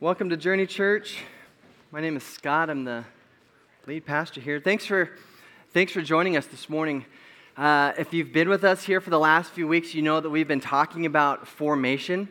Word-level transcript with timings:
Welcome 0.00 0.30
to 0.30 0.36
Journey 0.36 0.64
Church. 0.64 1.24
My 1.90 2.00
name 2.00 2.16
is 2.16 2.22
Scott. 2.22 2.70
I'm 2.70 2.84
the 2.84 3.02
lead 3.84 4.06
pastor 4.06 4.40
here. 4.40 4.60
Thanks 4.60 4.86
for, 4.86 5.10
thanks 5.72 5.90
for 5.90 6.00
joining 6.02 6.36
us 6.36 6.46
this 6.46 6.68
morning. 6.68 7.04
Uh, 7.56 7.94
if 7.98 8.14
you've 8.14 8.32
been 8.32 8.48
with 8.48 8.62
us 8.62 8.84
here 8.84 9.00
for 9.00 9.10
the 9.10 9.18
last 9.18 9.50
few 9.50 9.66
weeks, 9.66 9.96
you 9.96 10.02
know 10.02 10.20
that 10.20 10.30
we've 10.30 10.46
been 10.46 10.60
talking 10.60 11.04
about 11.04 11.48
formation. 11.48 12.28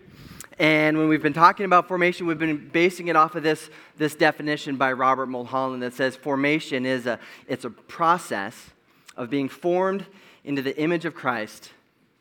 And 0.57 0.97
when 0.97 1.09
we've 1.09 1.21
been 1.21 1.33
talking 1.33 1.65
about 1.65 1.89
formation, 1.89 2.25
we've 2.25 2.39
been 2.39 2.69
basing 2.69 3.09
it 3.09 3.17
off 3.17 3.35
of 3.35 3.43
this, 3.43 3.69
this 3.97 4.15
definition 4.15 4.77
by 4.77 4.93
Robert 4.93 5.25
Mulholland 5.25 5.83
that 5.83 5.93
says 5.93 6.15
formation 6.15 6.85
is 6.85 7.05
a, 7.05 7.19
it's 7.49 7.65
a 7.65 7.69
process 7.69 8.69
of 9.17 9.29
being 9.29 9.49
formed 9.49 10.05
into 10.45 10.61
the 10.61 10.79
image 10.79 11.03
of 11.03 11.13
Christ 11.13 11.71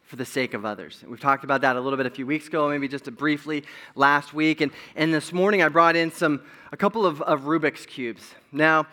for 0.06 0.16
the 0.16 0.24
sake 0.24 0.54
of 0.54 0.64
others. 0.64 1.04
We've 1.06 1.20
talked 1.20 1.42
about 1.42 1.60
that 1.62 1.74
a 1.74 1.80
little 1.80 1.96
bit 1.96 2.06
a 2.06 2.10
few 2.10 2.26
weeks 2.26 2.46
ago, 2.46 2.68
maybe 2.68 2.86
just 2.86 3.12
briefly 3.16 3.64
last 3.96 4.32
week. 4.32 4.60
And, 4.60 4.70
and 4.94 5.12
this 5.12 5.32
morning 5.32 5.62
I 5.62 5.68
brought 5.68 5.96
in 5.96 6.12
some, 6.12 6.42
a 6.70 6.76
couple 6.76 7.04
of, 7.04 7.20
of 7.22 7.42
Rubik's 7.42 7.84
Cubes. 7.86 8.34
Now, 8.52 8.86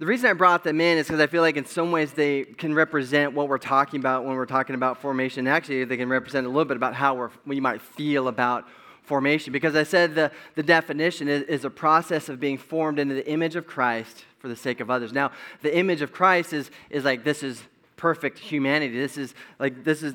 the 0.00 0.06
reason 0.06 0.28
I 0.28 0.32
brought 0.32 0.64
them 0.64 0.80
in 0.80 0.98
is 0.98 1.06
because 1.06 1.20
I 1.20 1.28
feel 1.28 1.42
like 1.42 1.56
in 1.56 1.66
some 1.66 1.92
ways 1.92 2.12
they 2.12 2.44
can 2.44 2.74
represent 2.74 3.32
what 3.32 3.48
we're 3.48 3.58
talking 3.58 4.00
about 4.00 4.24
when 4.24 4.34
we're 4.34 4.46
talking 4.46 4.74
about 4.74 5.00
formation. 5.00 5.46
Actually, 5.46 5.84
they 5.84 5.96
can 5.96 6.08
represent 6.08 6.46
a 6.46 6.48
little 6.48 6.64
bit 6.64 6.76
about 6.76 6.94
how 6.94 7.14
we're, 7.14 7.30
we 7.46 7.60
might 7.60 7.80
feel 7.80 8.26
about 8.26 8.66
formation. 9.02 9.52
Because 9.52 9.76
I 9.76 9.84
said 9.84 10.14
the, 10.16 10.32
the 10.56 10.62
definition 10.62 11.28
is, 11.28 11.42
is 11.42 11.64
a 11.64 11.70
process 11.70 12.28
of 12.28 12.40
being 12.40 12.58
formed 12.58 12.98
into 12.98 13.14
the 13.14 13.28
image 13.30 13.56
of 13.56 13.66
Christ 13.66 14.24
for 14.38 14.48
the 14.48 14.56
sake 14.56 14.80
of 14.80 14.90
others. 14.90 15.12
Now, 15.12 15.30
the 15.62 15.76
image 15.76 16.02
of 16.02 16.12
Christ 16.12 16.52
is, 16.52 16.70
is 16.88 17.04
like 17.04 17.22
this 17.22 17.42
is 17.42 17.62
perfect 17.96 18.38
humanity. 18.38 18.98
This 18.98 19.18
is 19.18 19.34
like 19.58 19.84
this 19.84 20.02
is 20.02 20.14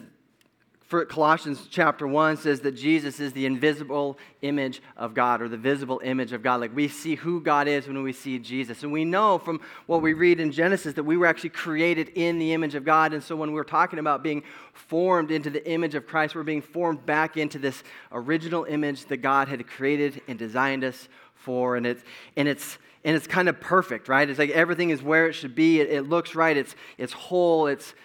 for 0.87 1.03
Colossians 1.05 1.67
chapter 1.67 2.05
1 2.05 2.37
says 2.37 2.59
that 2.59 2.73
Jesus 2.73 3.19
is 3.19 3.33
the 3.33 3.47
invisible 3.47 4.19
image 4.43 4.83
of 4.95 5.15
God 5.15 5.41
or 5.41 5.49
the 5.49 5.57
visible 5.57 5.99
image 6.03 6.31
of 6.31 6.43
God. 6.43 6.61
Like 6.61 6.75
we 6.75 6.87
see 6.87 7.15
who 7.15 7.41
God 7.41 7.67
is 7.67 7.87
when 7.87 8.03
we 8.03 8.13
see 8.13 8.37
Jesus. 8.37 8.83
And 8.83 8.91
we 8.91 9.03
know 9.03 9.39
from 9.39 9.61
what 9.87 10.03
we 10.03 10.13
read 10.13 10.39
in 10.39 10.51
Genesis 10.51 10.93
that 10.93 11.03
we 11.03 11.17
were 11.17 11.25
actually 11.25 11.49
created 11.49 12.09
in 12.09 12.37
the 12.37 12.53
image 12.53 12.75
of 12.75 12.85
God. 12.85 13.13
And 13.13 13.23
so 13.23 13.35
when 13.35 13.51
we're 13.51 13.63
talking 13.63 13.97
about 13.97 14.21
being 14.21 14.43
formed 14.73 15.31
into 15.31 15.49
the 15.49 15.67
image 15.67 15.95
of 15.95 16.05
Christ, 16.05 16.35
we're 16.35 16.43
being 16.43 16.61
formed 16.61 17.03
back 17.03 17.35
into 17.35 17.57
this 17.57 17.81
original 18.11 18.65
image 18.65 19.05
that 19.05 19.17
God 19.17 19.47
had 19.47 19.65
created 19.67 20.21
and 20.27 20.37
designed 20.37 20.83
us 20.83 21.07
for. 21.33 21.77
And 21.77 21.87
it's, 21.87 22.03
and 22.37 22.47
it's, 22.47 22.77
and 23.03 23.15
it's 23.15 23.25
kind 23.27 23.49
of 23.49 23.59
perfect, 23.59 24.07
right? 24.07 24.29
It's 24.29 24.37
like 24.37 24.51
everything 24.51 24.91
is 24.91 25.01
where 25.01 25.27
it 25.27 25.33
should 25.33 25.55
be. 25.55 25.79
It, 25.79 25.89
it 25.91 26.03
looks 26.03 26.35
right. 26.35 26.55
It's, 26.55 26.75
it's 26.99 27.13
whole. 27.13 27.65
It's, 27.65 27.95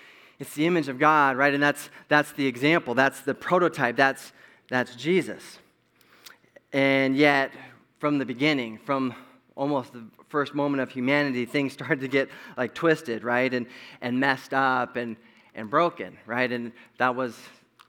it's 0.41 0.55
the 0.55 0.67
image 0.67 0.89
of 0.89 0.99
God, 0.99 1.37
right? 1.37 1.53
And 1.53 1.63
that's, 1.63 1.91
that's 2.09 2.33
the 2.33 2.47
example, 2.47 2.95
that's 2.95 3.21
the 3.21 3.35
prototype, 3.35 3.95
that's, 3.95 4.33
that's 4.71 4.97
Jesus. 4.97 5.59
And 6.73 7.15
yet, 7.15 7.53
from 7.99 8.19
the 8.19 8.25
beginning, 8.25 8.79
from 8.79 9.15
almost 9.55 9.93
the 9.93 10.03
first 10.29 10.55
moment 10.55 10.81
of 10.81 10.91
humanity, 10.91 11.45
things 11.45 11.73
started 11.75 12.01
to 12.01 12.09
get 12.09 12.31
like 12.57 12.75
twisted, 12.75 13.23
right? 13.23 13.53
And, 13.53 13.67
and 14.01 14.19
messed 14.19 14.55
up 14.55 14.97
and, 14.97 15.17
and 15.55 15.69
broken, 15.69 16.17
right? 16.25 16.51
And 16.51 16.73
that 16.97 17.15
was 17.15 17.37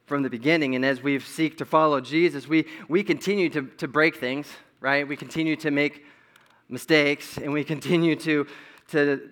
from 0.05 0.21
the 0.21 0.29
beginning. 0.29 0.75
And 0.75 0.83
as 0.83 1.01
we 1.01 1.19
seek 1.19 1.57
to 1.59 1.65
follow 1.65 2.01
Jesus, 2.01 2.49
we, 2.49 2.67
we 2.89 3.01
continue 3.01 3.49
to, 3.49 3.61
to 3.77 3.87
break 3.87 4.17
things, 4.17 4.47
right? 4.81 5.07
We 5.07 5.15
continue 5.15 5.55
to 5.57 5.71
make 5.71 6.03
mistakes 6.67 7.37
and 7.37 7.53
we 7.53 7.63
continue 7.63 8.17
to, 8.17 8.45
to 8.89 9.31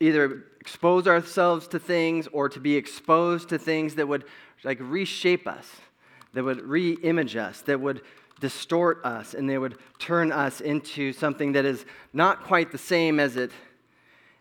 either 0.00 0.44
expose 0.62 1.08
ourselves 1.08 1.66
to 1.66 1.76
things 1.80 2.28
or 2.28 2.48
to 2.48 2.60
be 2.60 2.76
exposed 2.76 3.48
to 3.48 3.58
things 3.58 3.96
that 3.96 4.06
would 4.06 4.22
like 4.62 4.78
reshape 4.80 5.48
us, 5.48 5.68
that 6.34 6.44
would 6.44 6.62
re-image 6.62 7.34
us, 7.34 7.62
that 7.62 7.80
would 7.80 8.00
distort 8.38 9.04
us, 9.04 9.34
and 9.34 9.50
they 9.50 9.58
would 9.58 9.76
turn 9.98 10.30
us 10.30 10.60
into 10.60 11.12
something 11.12 11.50
that 11.50 11.64
is 11.64 11.84
not 12.12 12.44
quite 12.44 12.70
the 12.70 12.78
same 12.78 13.18
as 13.18 13.36
it 13.36 13.50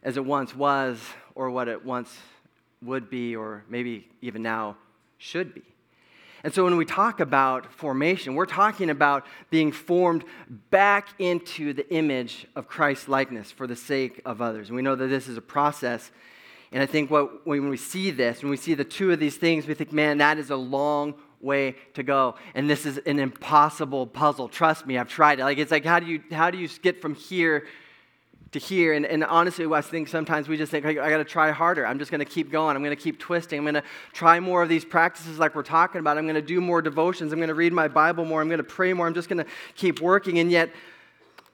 as 0.03 0.16
it 0.16 0.23
once 0.23 0.55
was 0.55 1.00
or 1.33 1.50
what 1.50 1.67
it 1.67 1.83
once 1.83 2.16
would 2.84 3.09
be 3.09 3.35
or 3.35 3.63
maybe 3.68 4.07
even 4.22 4.44
now 4.44 4.78
should 5.18 5.56
be. 5.56 5.70
And 6.44 6.53
so 6.53 6.63
when 6.63 6.75
we 6.75 6.85
talk 6.85 7.19
about 7.19 7.72
formation, 7.72 8.34
we're 8.35 8.46
talking 8.46 8.90
about 8.90 9.25
being 9.50 9.72
formed 9.72 10.24
back 10.69 11.09
into 11.19 11.74
the 11.74 11.88
image 11.94 12.47
of 12.56 12.68
Christ's 12.68 13.07
likeness 13.07 13.52
for 13.52 13.68
the 13.68 13.75
sake 13.75 14.22
of 14.25 14.41
others. 14.41 14.69
And 14.69 14.75
we 14.75 14.81
know 14.81 14.96
that 14.96 15.07
this 15.07 15.28
is 15.28 15.38
a 15.38 15.41
process. 15.41 16.12
And 16.72 16.81
I 16.81 16.85
think 16.85 17.12
what, 17.12 17.46
when 17.46 17.69
we 17.69 17.78
see 17.78 18.12
this, 18.12 18.41
when 18.41 18.50
we 18.50 18.57
see 18.57 18.74
the 18.74 18.84
two 18.84 19.12
of 19.12 19.19
these 19.19 19.38
things, 19.38 19.68
we 19.68 19.75
think, 19.75 19.94
man, 19.94 20.18
that 20.18 20.40
is 20.40 20.50
a 20.50 20.56
long 20.56 21.13
way 21.41 21.75
to 21.94 22.03
go. 22.03 22.35
And 22.56 22.69
this 22.69 22.85
is 22.85 22.97
an 23.00 23.19
impossible 23.19 24.07
puzzle. 24.07 24.47
Trust 24.47 24.88
me, 24.88 24.97
I've 24.97 25.09
tried 25.09 25.40
it. 25.40 25.44
Like 25.44 25.57
it's 25.57 25.72
like, 25.72 25.85
how 25.85 26.00
do 26.00 26.07
you 26.07 26.24
how 26.31 26.50
do 26.50 26.57
you 26.57 26.68
get 26.81 27.01
from 27.01 27.16
here 27.16 27.68
to 28.51 28.59
hear. 28.59 28.94
And, 28.94 29.06
and 29.06 29.23
honestly, 29.23 29.66
I 29.66 29.81
think 29.81 30.07
sometimes 30.07 30.47
we 30.47 30.57
just 30.57 30.72
think, 30.72 30.85
I, 30.85 30.89
I 30.89 31.09
got 31.09 31.17
to 31.17 31.23
try 31.23 31.51
harder. 31.51 31.85
I'm 31.85 32.00
just 32.00 32.12
going 32.12 32.19
to 32.19 32.25
keep 32.25 32.51
going. 32.51 32.75
I'm 32.75 32.84
going 32.84 32.95
to 32.95 33.01
keep 33.01 33.17
twisting. 33.17 33.59
I'm 33.59 33.66
going 33.66 33.75
to 33.75 33.84
try 34.13 34.39
more 34.39 34.62
of 34.62 34.69
these 34.69 34.84
practices 34.84 35.39
like 35.39 35.56
we're 35.56 35.63
talking 35.63 36.00
about. 36.00 36.17
I'm 36.17 36.25
going 36.25 36.35
to 36.35 36.41
do 36.41 36.59
more 36.59 36.81
devotions. 36.81 37.31
I'm 37.31 37.39
going 37.39 37.47
to 37.47 37.56
read 37.56 37.73
my 37.73 37.88
Bible 37.88 38.25
more. 38.25 38.41
I'm 38.41 38.50
going 38.50 38.57
to 38.57 38.63
pray 38.63 38.94
more. 38.94 39.07
I'm 39.07 39.13
just 39.13 39.29
going 39.29 39.44
to 39.44 39.50
keep 39.75 40.01
working. 40.01 40.39
And 40.39 40.51
yet, 40.51 40.72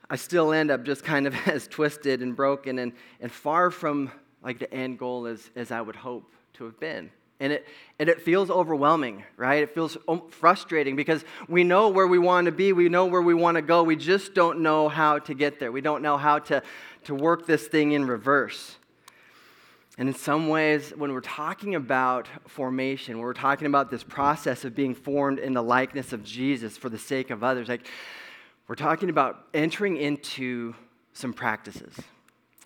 I 0.09 0.15
still 0.15 0.53
end 0.53 0.71
up 0.71 0.85
just 0.85 1.03
kind 1.03 1.27
of 1.27 1.35
as 1.47 1.67
twisted 1.67 2.21
and 2.21 2.35
broken 2.35 2.79
and, 2.79 2.93
and 3.21 3.31
far 3.31 3.69
from 3.71 4.11
like 4.41 4.59
the 4.59 4.73
end 4.73 4.97
goal 4.97 5.27
as, 5.27 5.49
as 5.55 5.71
I 5.71 5.81
would 5.81 5.95
hope 5.95 6.33
to 6.53 6.65
have 6.65 6.79
been. 6.79 7.11
And 7.39 7.53
it, 7.53 7.67
and 7.99 8.09
it 8.09 8.21
feels 8.21 8.49
overwhelming, 8.49 9.23
right? 9.35 9.61
It 9.61 9.73
feels 9.73 9.95
um, 10.07 10.23
frustrating 10.29 10.95
because 10.95 11.23
we 11.47 11.63
know 11.63 11.89
where 11.89 12.07
we 12.07 12.17
want 12.17 12.45
to 12.45 12.51
be, 12.51 12.73
we 12.73 12.89
know 12.89 13.05
where 13.05 13.21
we 13.21 13.35
want 13.35 13.55
to 13.55 13.61
go, 13.61 13.83
we 13.83 13.95
just 13.95 14.33
don't 14.33 14.61
know 14.61 14.89
how 14.89 15.19
to 15.19 15.33
get 15.35 15.59
there. 15.59 15.71
We 15.71 15.81
don't 15.81 16.01
know 16.01 16.17
how 16.17 16.39
to, 16.39 16.63
to 17.03 17.13
work 17.13 17.45
this 17.45 17.67
thing 17.67 17.91
in 17.91 18.07
reverse. 18.07 18.77
And 19.99 20.07
in 20.07 20.15
some 20.15 20.47
ways, 20.47 20.93
when 20.95 21.11
we're 21.11 21.21
talking 21.21 21.73
about 21.73 22.27
formation, 22.47 23.17
when 23.17 23.23
we're 23.23 23.33
talking 23.33 23.65
about 23.65 23.89
this 23.89 24.03
process 24.03 24.63
of 24.63 24.75
being 24.75 24.93
formed 24.93 25.39
in 25.39 25.53
the 25.53 25.63
likeness 25.63 26.13
of 26.13 26.23
Jesus 26.23 26.77
for 26.77 26.89
the 26.89 26.99
sake 26.99 27.31
of 27.31 27.43
others, 27.43 27.67
like 27.67 27.87
we're 28.67 28.75
talking 28.75 29.09
about 29.09 29.45
entering 29.53 29.97
into 29.97 30.75
some 31.13 31.33
practices. 31.33 31.95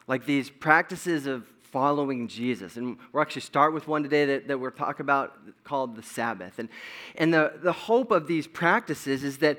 Like 0.08 0.26
these 0.26 0.50
practices 0.50 1.26
of 1.26 1.46
following 1.72 2.28
Jesus. 2.28 2.76
And 2.76 2.98
we'll 3.12 3.22
actually 3.22 3.42
start 3.42 3.74
with 3.74 3.88
one 3.88 4.04
today 4.04 4.26
that, 4.26 4.48
that 4.48 4.60
we're 4.60 4.72
talking 4.72 5.04
about 5.04 5.34
called 5.64 5.96
the 5.96 6.04
Sabbath. 6.04 6.60
And, 6.60 6.70
and 7.16 7.34
the, 7.34 7.54
the 7.64 7.72
hope 7.72 8.12
of 8.12 8.28
these 8.28 8.46
practices 8.46 9.24
is 9.24 9.38
that 9.40 9.58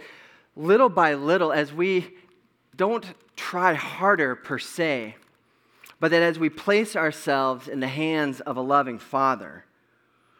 little 0.54 0.90
by 0.90 1.14
little, 1.14 1.52
as 1.52 1.72
we 1.72 2.14
don't 2.76 3.06
try 3.36 3.74
harder 3.74 4.34
per 4.34 4.58
se, 4.58 5.16
but 6.00 6.10
that 6.10 6.22
as 6.22 6.38
we 6.38 6.50
place 6.50 6.96
ourselves 6.96 7.68
in 7.68 7.80
the 7.80 7.88
hands 7.88 8.40
of 8.40 8.56
a 8.56 8.60
loving 8.60 8.98
Father 8.98 9.64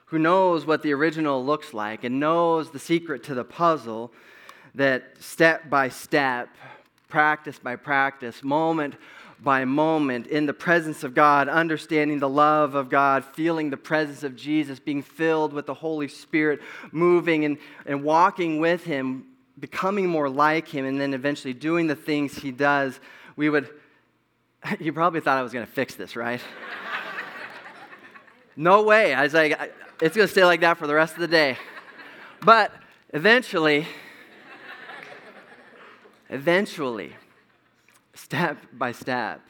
who 0.07 0.19
knows 0.19 0.67
what 0.67 0.83
the 0.83 0.93
original 0.93 1.45
looks 1.45 1.73
like 1.73 2.05
and 2.05 2.21
knows 2.21 2.71
the 2.71 2.79
secret 2.79 3.23
to 3.25 3.35
the 3.35 3.45
puzzle, 3.45 4.13
that 4.75 5.05
step 5.21 5.71
by 5.71 5.89
step, 5.89 6.49
practice 7.09 7.59
by 7.59 7.77
practice, 7.77 8.43
moment 8.43 8.95
by 9.43 9.65
moment 9.65 10.29
in 10.29 10.47
the 10.47 10.53
presence 10.53 11.03
of 11.03 11.15
God, 11.15 11.49
understanding 11.49 12.21
the 12.21 12.29
love 12.29 12.75
of 12.75 12.89
God, 12.89 13.25
feeling 13.25 13.71
the 13.71 13.77
presence 13.77 14.23
of 14.23 14.37
Jesus, 14.37 14.79
being 14.79 15.03
filled 15.03 15.53
with 15.53 15.67
the 15.67 15.75
Holy 15.75 16.07
Spirit, 16.09 16.61
moving 16.93 17.45
and, 17.45 17.59
and 17.85 18.05
walking 18.05 18.61
with 18.61 18.85
Him, 18.85 19.25
becoming 19.59 20.07
more 20.07 20.29
like 20.29 20.69
Him, 20.69 20.87
and 20.87 21.01
then 21.01 21.13
eventually 21.13 21.55
doing 21.55 21.89
the 21.89 21.97
things 21.97 22.37
He 22.39 22.53
does, 22.53 22.99
we 23.37 23.49
would. 23.51 23.69
You 24.79 24.93
probably 24.93 25.21
thought 25.21 25.39
I 25.39 25.43
was 25.43 25.53
going 25.53 25.67
to 25.67 25.73
fix 25.73 25.97
this, 25.97 26.15
right? 26.15 26.41
no 28.57 28.85
way. 28.85 29.13
I 29.13 29.25
was 29.25 29.35
like, 29.35 29.59
it's 30.01 30.15
going 30.15 30.29
to 30.29 30.33
stay 30.33 30.45
like 30.45 30.61
that 30.61 30.79
for 30.79 30.87
the 30.87 30.95
rest 30.95 31.15
of 31.15 31.21
the 31.21 31.27
day. 31.27 31.59
But 32.45 32.73
eventually, 33.13 33.89
eventually, 36.31 37.15
step 38.23 38.59
by 38.73 38.93
step, 38.93 39.41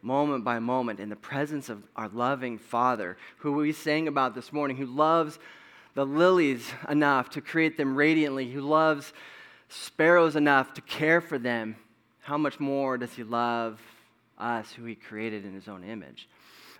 moment 0.00 0.44
by 0.44 0.58
moment, 0.58 1.00
in 1.00 1.08
the 1.08 1.16
presence 1.16 1.68
of 1.68 1.82
our 1.96 2.08
loving 2.08 2.56
Father, 2.56 3.16
who 3.38 3.52
we 3.52 3.72
sang 3.72 4.06
about 4.06 4.34
this 4.34 4.52
morning, 4.52 4.76
who 4.76 4.86
loves 4.86 5.38
the 5.94 6.06
lilies 6.06 6.70
enough 6.88 7.30
to 7.30 7.40
create 7.40 7.76
them 7.76 7.96
radiantly, 7.96 8.50
who 8.50 8.60
loves 8.60 9.12
sparrows 9.68 10.36
enough 10.36 10.72
to 10.74 10.80
care 10.82 11.20
for 11.20 11.38
them, 11.38 11.74
how 12.20 12.38
much 12.38 12.60
more 12.60 12.96
does 12.96 13.12
He 13.12 13.24
love 13.24 13.80
us, 14.38 14.72
who 14.72 14.84
He 14.84 14.94
created 14.94 15.44
in 15.44 15.54
His 15.54 15.66
own 15.66 15.82
image? 15.82 16.28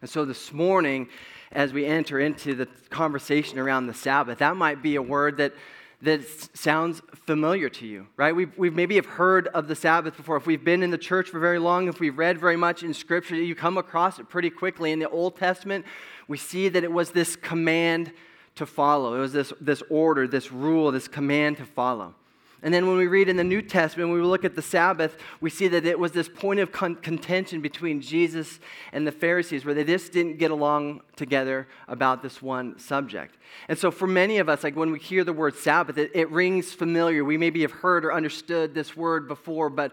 And 0.00 0.08
so 0.08 0.24
this 0.24 0.52
morning, 0.52 1.08
as 1.50 1.72
we 1.72 1.86
enter 1.86 2.20
into 2.20 2.54
the 2.54 2.66
conversation 2.90 3.58
around 3.58 3.86
the 3.88 3.94
Sabbath, 3.94 4.38
that 4.38 4.56
might 4.56 4.82
be 4.82 4.94
a 4.96 5.02
word 5.02 5.38
that 5.38 5.54
that 6.02 6.22
sounds 6.56 7.00
familiar 7.14 7.68
to 7.70 7.86
you, 7.86 8.06
right? 8.16 8.36
We've, 8.36 8.56
we've 8.58 8.74
maybe 8.74 8.96
have 8.96 9.06
heard 9.06 9.48
of 9.48 9.66
the 9.66 9.74
Sabbath 9.74 10.16
before. 10.16 10.36
If 10.36 10.46
we've 10.46 10.64
been 10.64 10.82
in 10.82 10.90
the 10.90 10.98
church 10.98 11.30
for 11.30 11.38
very 11.38 11.58
long, 11.58 11.88
if 11.88 12.00
we've 12.00 12.16
read 12.16 12.38
very 12.38 12.56
much 12.56 12.82
in 12.82 12.92
Scripture, 12.92 13.34
you 13.34 13.54
come 13.54 13.78
across 13.78 14.18
it 14.18 14.28
pretty 14.28 14.50
quickly. 14.50 14.92
In 14.92 14.98
the 14.98 15.08
Old 15.08 15.36
Testament, 15.36 15.86
we 16.28 16.36
see 16.36 16.68
that 16.68 16.84
it 16.84 16.92
was 16.92 17.12
this 17.12 17.34
command 17.34 18.12
to 18.56 18.66
follow. 18.66 19.14
It 19.14 19.20
was 19.20 19.32
this, 19.32 19.52
this 19.60 19.82
order, 19.88 20.28
this 20.28 20.52
rule, 20.52 20.92
this 20.92 21.08
command 21.08 21.56
to 21.58 21.64
follow. 21.64 22.14
And 22.62 22.72
then 22.72 22.86
when 22.86 22.96
we 22.96 23.06
read 23.06 23.28
in 23.28 23.36
the 23.36 23.44
New 23.44 23.60
Testament, 23.60 24.10
when 24.10 24.20
we 24.20 24.26
look 24.26 24.44
at 24.44 24.54
the 24.54 24.62
Sabbath, 24.62 25.16
we 25.40 25.50
see 25.50 25.68
that 25.68 25.84
it 25.84 25.98
was 25.98 26.12
this 26.12 26.28
point 26.28 26.58
of 26.58 26.72
con- 26.72 26.96
contention 26.96 27.60
between 27.60 28.00
Jesus 28.00 28.58
and 28.92 29.06
the 29.06 29.12
Pharisees 29.12 29.64
where 29.64 29.74
they 29.74 29.84
just 29.84 30.10
didn't 30.10 30.38
get 30.38 30.50
along 30.50 31.02
together 31.16 31.68
about 31.86 32.22
this 32.22 32.40
one 32.40 32.78
subject. 32.78 33.36
And 33.68 33.78
so 33.78 33.90
for 33.90 34.06
many 34.06 34.38
of 34.38 34.48
us, 34.48 34.64
like 34.64 34.74
when 34.74 34.90
we 34.90 34.98
hear 34.98 35.22
the 35.22 35.34
word 35.34 35.54
Sabbath, 35.54 35.98
it, 35.98 36.10
it 36.14 36.30
rings 36.30 36.72
familiar. 36.72 37.24
We 37.24 37.36
maybe 37.36 37.60
have 37.60 37.72
heard 37.72 38.04
or 38.04 38.12
understood 38.12 38.74
this 38.74 38.96
word 38.96 39.28
before, 39.28 39.68
but, 39.68 39.92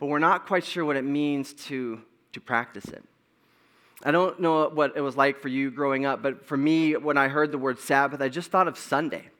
but 0.00 0.06
we're 0.06 0.18
not 0.18 0.46
quite 0.46 0.64
sure 0.64 0.84
what 0.84 0.96
it 0.96 1.04
means 1.04 1.52
to, 1.66 2.00
to 2.32 2.40
practice 2.40 2.86
it. 2.86 3.04
I 4.02 4.10
don't 4.10 4.40
know 4.40 4.68
what 4.68 4.96
it 4.96 5.00
was 5.00 5.16
like 5.16 5.40
for 5.40 5.48
you 5.48 5.70
growing 5.70 6.04
up, 6.04 6.22
but 6.22 6.44
for 6.44 6.56
me, 6.56 6.96
when 6.96 7.16
I 7.16 7.28
heard 7.28 7.52
the 7.52 7.58
word 7.58 7.78
Sabbath, 7.78 8.20
I 8.20 8.28
just 8.28 8.50
thought 8.50 8.68
of 8.68 8.76
Sunday. 8.76 9.30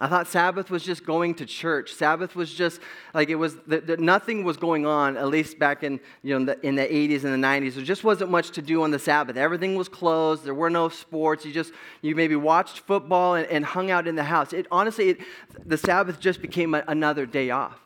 I 0.00 0.08
thought 0.08 0.26
Sabbath 0.26 0.70
was 0.70 0.82
just 0.82 1.04
going 1.04 1.34
to 1.34 1.46
church. 1.46 1.92
Sabbath 1.92 2.34
was 2.34 2.52
just 2.52 2.80
like 3.12 3.28
it 3.28 3.34
was, 3.34 3.56
nothing 3.66 4.42
was 4.42 4.56
going 4.56 4.86
on, 4.86 5.18
at 5.18 5.28
least 5.28 5.58
back 5.58 5.82
in, 5.82 6.00
you 6.22 6.38
know, 6.38 6.46
the, 6.46 6.66
in 6.66 6.76
the 6.76 6.82
80s 6.82 7.24
and 7.24 7.42
the 7.42 7.46
90s. 7.46 7.74
There 7.74 7.84
just 7.84 8.02
wasn't 8.02 8.30
much 8.30 8.52
to 8.52 8.62
do 8.62 8.82
on 8.82 8.90
the 8.90 8.98
Sabbath. 8.98 9.36
Everything 9.36 9.76
was 9.76 9.90
closed. 9.90 10.44
There 10.44 10.54
were 10.54 10.70
no 10.70 10.88
sports. 10.88 11.44
You 11.44 11.52
just, 11.52 11.72
you 12.00 12.16
maybe 12.16 12.36
watched 12.36 12.80
football 12.80 13.34
and, 13.34 13.46
and 13.48 13.66
hung 13.66 13.90
out 13.90 14.08
in 14.08 14.16
the 14.16 14.24
house. 14.24 14.54
It, 14.54 14.66
honestly, 14.72 15.10
it, 15.10 15.20
the 15.66 15.76
Sabbath 15.76 16.18
just 16.18 16.40
became 16.40 16.74
a, 16.74 16.82
another 16.88 17.26
day 17.26 17.50
off. 17.50 17.78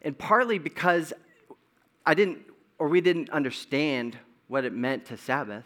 And 0.00 0.16
partly 0.16 0.58
because 0.58 1.12
I 2.06 2.14
didn't, 2.14 2.38
or 2.78 2.88
we 2.88 3.02
didn't 3.02 3.28
understand 3.28 4.16
what 4.48 4.64
it 4.64 4.72
meant 4.72 5.04
to 5.06 5.18
Sabbath, 5.18 5.64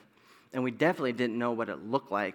and 0.53 0.65
we 0.65 0.73
definitely 0.73 1.13
didn't 1.13 1.39
know 1.39 1.53
what 1.53 1.69
it 1.69 1.85
looked 1.87 2.11
like 2.11 2.35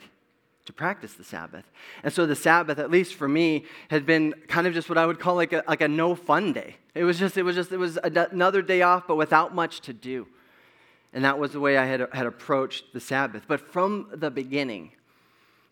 to 0.66 0.74
practice 0.74 1.14
the 1.14 1.24
Sabbath. 1.24 1.66
And 2.04 2.14
so 2.14 2.26
the 2.26 2.36
Sabbath, 2.36 2.78
at 2.78 2.92
least 2.92 3.16
for 3.16 3.28
me, 3.28 3.66
had 3.90 4.06
been 4.06 4.34
kind 4.48 4.68
of 4.68 4.74
just 4.74 4.90
what 4.90 4.98
I 4.98 5.06
would 5.06 5.20
call 5.20 5.36
like 5.36 5.54
a, 5.54 5.64
like 5.68 5.82
a 5.82 5.88
no 5.88 6.16
fun 6.16 6.54
day. 6.54 6.76
It 6.94 7.04
was 7.04 7.18
just, 7.18 7.38
it 7.38 7.44
was 7.44 7.56
just, 7.56 7.72
it 7.72 7.78
was 7.78 7.98
another 8.04 8.62
day 8.62 8.82
off, 8.82 9.08
but 9.08 9.16
without 9.16 9.56
much 9.56 9.82
to 9.82 9.94
do. 9.94 10.28
And 11.14 11.26
that 11.26 11.40
was 11.40 11.52
the 11.52 11.60
way 11.60 11.78
I 11.78 11.86
had, 11.86 12.08
had 12.14 12.26
approached 12.26 12.94
the 12.94 13.00
Sabbath. 13.00 13.44
But 13.48 13.60
from 13.60 14.08
the 14.14 14.32
beginning, 14.32 14.92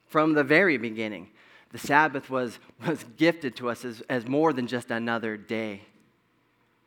from 0.08 0.34
the 0.34 0.44
very 0.44 0.78
beginning, 0.78 1.30
the 1.72 1.78
Sabbath 1.78 2.30
was, 2.30 2.60
was 2.86 3.06
gifted 3.18 3.56
to 3.58 3.70
us 3.70 3.86
as, 3.86 4.02
as 4.10 4.28
more 4.28 4.54
than 4.54 4.68
just 4.68 4.92
another 4.92 5.38
day, 5.38 5.82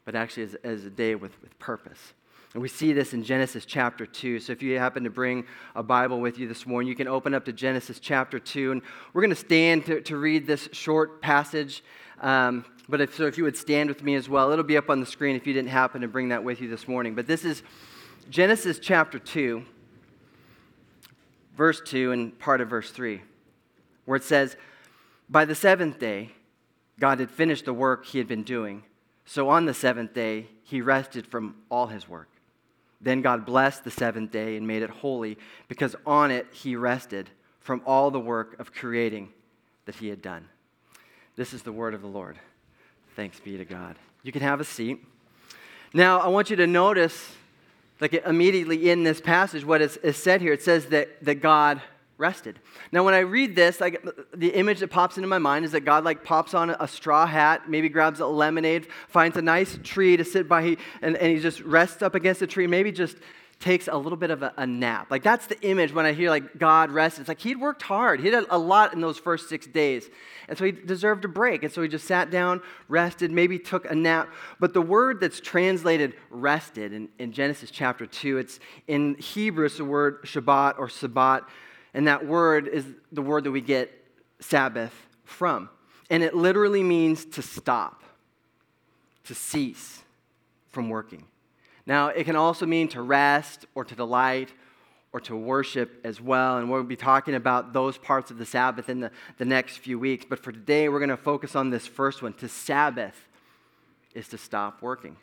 but 0.05 0.15
actually 0.15 0.45
as, 0.45 0.55
as 0.65 0.85
a 0.85 0.91
day 0.91 1.15
with, 1.15 1.41
with 1.41 1.59
purpose. 1.59 2.13
And 2.55 2.61
we 2.61 2.69
see 2.69 2.93
this 2.93 3.15
in 3.15 3.25
Genesis 3.25 3.65
chapter 3.65 4.05
2. 4.05 4.39
So 4.41 4.53
if 4.53 4.63
you 4.63 4.79
happen 4.79 5.05
to 5.05 5.11
bring 5.11 5.47
a 5.75 5.83
Bible 5.83 6.21
with 6.21 6.39
you 6.39 6.47
this 6.47 6.67
morning, 6.67 6.87
you 6.89 6.95
can 6.95 7.09
open 7.09 7.33
up 7.33 7.47
to 7.47 7.53
Genesis 7.53 7.99
chapter 7.99 8.39
2. 8.39 8.73
And 8.73 8.83
we're 9.13 9.23
going 9.23 9.31
to 9.31 9.37
stand 9.37 9.87
to, 9.87 10.17
read 10.17 10.47
this 10.47 10.69
short 10.73 11.23
passage. 11.23 11.83
Um, 12.21 12.67
but 12.91 13.01
if, 13.01 13.15
so 13.17 13.27
if 13.27 13.39
you 13.39 13.45
would 13.45 13.57
stand 13.57 13.89
with 13.89 14.03
me 14.03 14.17
as 14.17 14.29
well, 14.29 14.53
it'll 14.53 14.65
be 14.65 14.77
up 14.77 14.91
on 14.91 15.01
the 15.01 15.07
screen 15.07 15.35
if 15.35 15.47
you 15.47 15.55
didn't 15.55 15.71
happen 15.71 16.03
to 16.03 16.09
bring 16.09 16.29
that 16.29 16.45
with 16.45 16.61
you 16.61 16.69
this 16.69 16.87
morning. 16.87 17.15
But 17.15 17.27
this 17.27 17.47
is 17.47 17.63
Genesis 18.29 18.79
chapter 18.79 19.19
2, 19.19 19.65
verse 21.57 21.81
2, 21.87 22.13
and 22.13 22.39
part 22.39 22.61
of 22.61 22.69
verse 22.69 22.91
3, 22.91 23.23
where 24.05 24.17
it 24.17 24.25
says, 24.25 24.59
By 25.31 25.47
the 25.47 25.55
seventh 25.55 25.99
day, 25.99 26.33
God 27.01 27.19
had 27.19 27.31
finished 27.31 27.65
the 27.65 27.73
work 27.73 28.05
he 28.05 28.19
had 28.19 28.29
been 28.29 28.43
doing. 28.43 28.83
So 29.25 29.49
on 29.49 29.65
the 29.65 29.75
seventh 29.75 30.13
day, 30.13 30.49
he 30.63 30.83
rested 30.83 31.27
from 31.27 31.57
all 31.71 31.87
his 31.87 32.07
work. 32.07 32.29
Then 33.03 33.21
God 33.21 33.45
blessed 33.45 33.83
the 33.83 33.91
seventh 33.91 34.31
day 34.31 34.57
and 34.57 34.67
made 34.67 34.83
it 34.83 34.91
holy, 34.91 35.37
because 35.69 35.97
on 36.07 36.31
it 36.31 36.47
he 36.53 36.77
rested 36.77 37.29
from 37.61 37.83
all 37.85 38.11
the 38.11 38.21
work 38.21 38.59
of 38.61 38.73
creating 38.73 39.29
that 39.87 39.97
he 39.97 40.09
had 40.09 40.23
done. 40.23 40.49
This 41.35 41.53
is 41.53 41.63
the 41.63 41.73
word 41.73 41.95
of 41.95 42.03
the 42.03 42.09
Lord. 42.09 42.39
Thanks 43.17 43.41
be 43.41 43.57
to 43.57 43.65
God. 43.65 43.97
You 44.23 44.33
can 44.33 44.43
have 44.43 44.61
a 44.61 44.65
seat. 44.65 45.05
Now, 45.93 46.21
I 46.21 46.29
want 46.29 46.49
you 46.49 46.57
to 46.57 46.67
notice, 46.67 47.33
like 48.01 48.15
immediately 48.15 48.89
in 48.89 49.03
this 49.03 49.21
passage, 49.21 49.65
what 49.65 49.83
is, 49.83 49.97
is 49.99 50.17
said 50.17 50.41
here. 50.41 50.53
It 50.53 50.63
says 50.63 50.87
that, 50.87 51.25
that 51.25 51.37
God 51.37 51.83
rested. 52.23 52.61
Now, 52.93 53.03
when 53.03 53.15
I 53.15 53.19
read 53.19 53.57
this, 53.57 53.81
like 53.81 54.01
the 54.33 54.51
image 54.51 54.79
that 54.79 54.89
pops 54.89 55.17
into 55.17 55.29
my 55.29 55.39
mind 55.39 55.65
is 55.65 55.73
that 55.73 55.81
God 55.81 56.05
like 56.05 56.23
pops 56.23 56.55
on 56.55 56.71
a 56.71 56.87
straw 56.87 57.27
hat, 57.27 57.69
maybe 57.69 57.89
grabs 57.89 58.21
a 58.21 58.27
lemonade, 58.27 58.87
finds 59.09 59.37
a 59.37 59.43
nice 59.43 59.77
tree 59.83 60.17
to 60.17 60.25
sit 60.25 60.49
by, 60.49 60.77
and, 61.03 61.17
and 61.17 61.37
he 61.37 61.41
just 61.41 61.61
rests 61.63 62.01
up 62.01 62.15
against 62.15 62.39
the 62.39 62.47
tree, 62.47 62.69
maybe 62.69 62.93
just 62.93 63.17
takes 63.59 63.89
a 63.89 63.97
little 63.97 64.17
bit 64.17 64.31
of 64.31 64.43
a, 64.43 64.53
a, 64.57 64.67
nap. 64.67 65.09
Like 65.11 65.23
that's 65.23 65.47
the 65.47 65.61
image 65.63 65.93
when 65.93 66.05
I 66.05 66.13
hear 66.13 66.31
like 66.31 66.59
God 66.59 66.91
rest. 66.91 67.19
It's 67.19 67.29
like 67.29 67.41
he'd 67.41 67.61
worked 67.61 67.83
hard. 67.83 68.21
He 68.21 68.29
did 68.31 68.45
a 68.51 68.59
lot 68.59 68.93
in 68.93 69.01
those 69.01 69.19
first 69.19 69.49
six 69.49 69.67
days. 69.67 70.11
And 70.49 70.59
so 70.59 70.65
he 70.65 70.73
deserved 70.73 71.25
a 71.25 71.29
break. 71.29 71.63
And 71.63 71.73
so 71.73 71.81
he 71.81 71.89
just 71.89 72.07
sat 72.07 72.31
down, 72.31 72.61
rested, 72.89 73.31
maybe 73.31 73.59
took 73.59 73.89
a 73.91 73.95
nap. 73.95 74.29
But 74.59 74.75
the 74.75 74.83
word 74.83 75.21
that's 75.21 75.41
translated 75.41 76.15
rested 76.29 76.93
in, 76.93 77.09
in 77.19 77.33
Genesis 77.33 77.71
chapter 77.71 78.05
2, 78.05 78.39
it's 78.39 78.59
in 78.89 79.15
Hebrew, 79.15 79.67
it's 79.67 79.79
the 79.79 79.85
word 79.85 80.23
Shabbat 80.25 80.79
or 80.79 80.89
Sabbat. 80.89 81.45
And 81.95 82.07
that 82.09 82.27
word 82.27 82.69
is 82.69 82.85
the 83.11 83.23
word 83.23 83.45
that 83.45 83.51
we 83.51 83.61
get 83.61 83.93
Sabbath 84.41 84.95
from. 85.25 85.69
And 86.11 86.23
it 86.23 86.35
literally 86.35 86.83
means 86.83 87.25
to 87.27 87.43
stop, 87.43 88.03
to 89.25 89.35
cease 89.35 90.03
from 90.69 90.89
working. 90.89 91.25
Now, 91.87 92.09
it 92.09 92.25
can 92.25 92.37
also 92.37 92.67
mean 92.67 92.89
to 92.89 93.03
rest 93.03 93.67
or 93.75 93.85
to 93.85 93.95
delight 93.95 94.51
or 95.13 95.21
to 95.21 95.37
worship 95.37 96.01
as 96.05 96.21
well. 96.21 96.59
And 96.59 96.71
we'll 96.71 96.83
be 96.85 96.97
talking 96.97 97.35
about 97.35 97.73
those 97.73 97.99
parts 97.99 98.31
of 98.31 98.39
the 98.39 98.47
Sabbath 98.47 98.89
in 98.89 99.01
the, 99.01 99.11
the 99.39 99.45
next 99.45 99.79
few 99.79 99.99
weeks. 99.99 100.25
But 100.29 100.39
for 100.39 100.53
today, 100.53 100.89
we're 100.89 101.01
going 101.01 101.11
to 101.11 101.17
focus 101.17 101.55
on 101.55 101.71
this 101.71 101.87
first 101.87 102.23
one. 102.23 102.33
To 102.35 102.49
Sabbath 102.49 103.29
is 104.15 104.29
to 104.29 104.39
stop 104.39 104.81
working. 104.81 105.17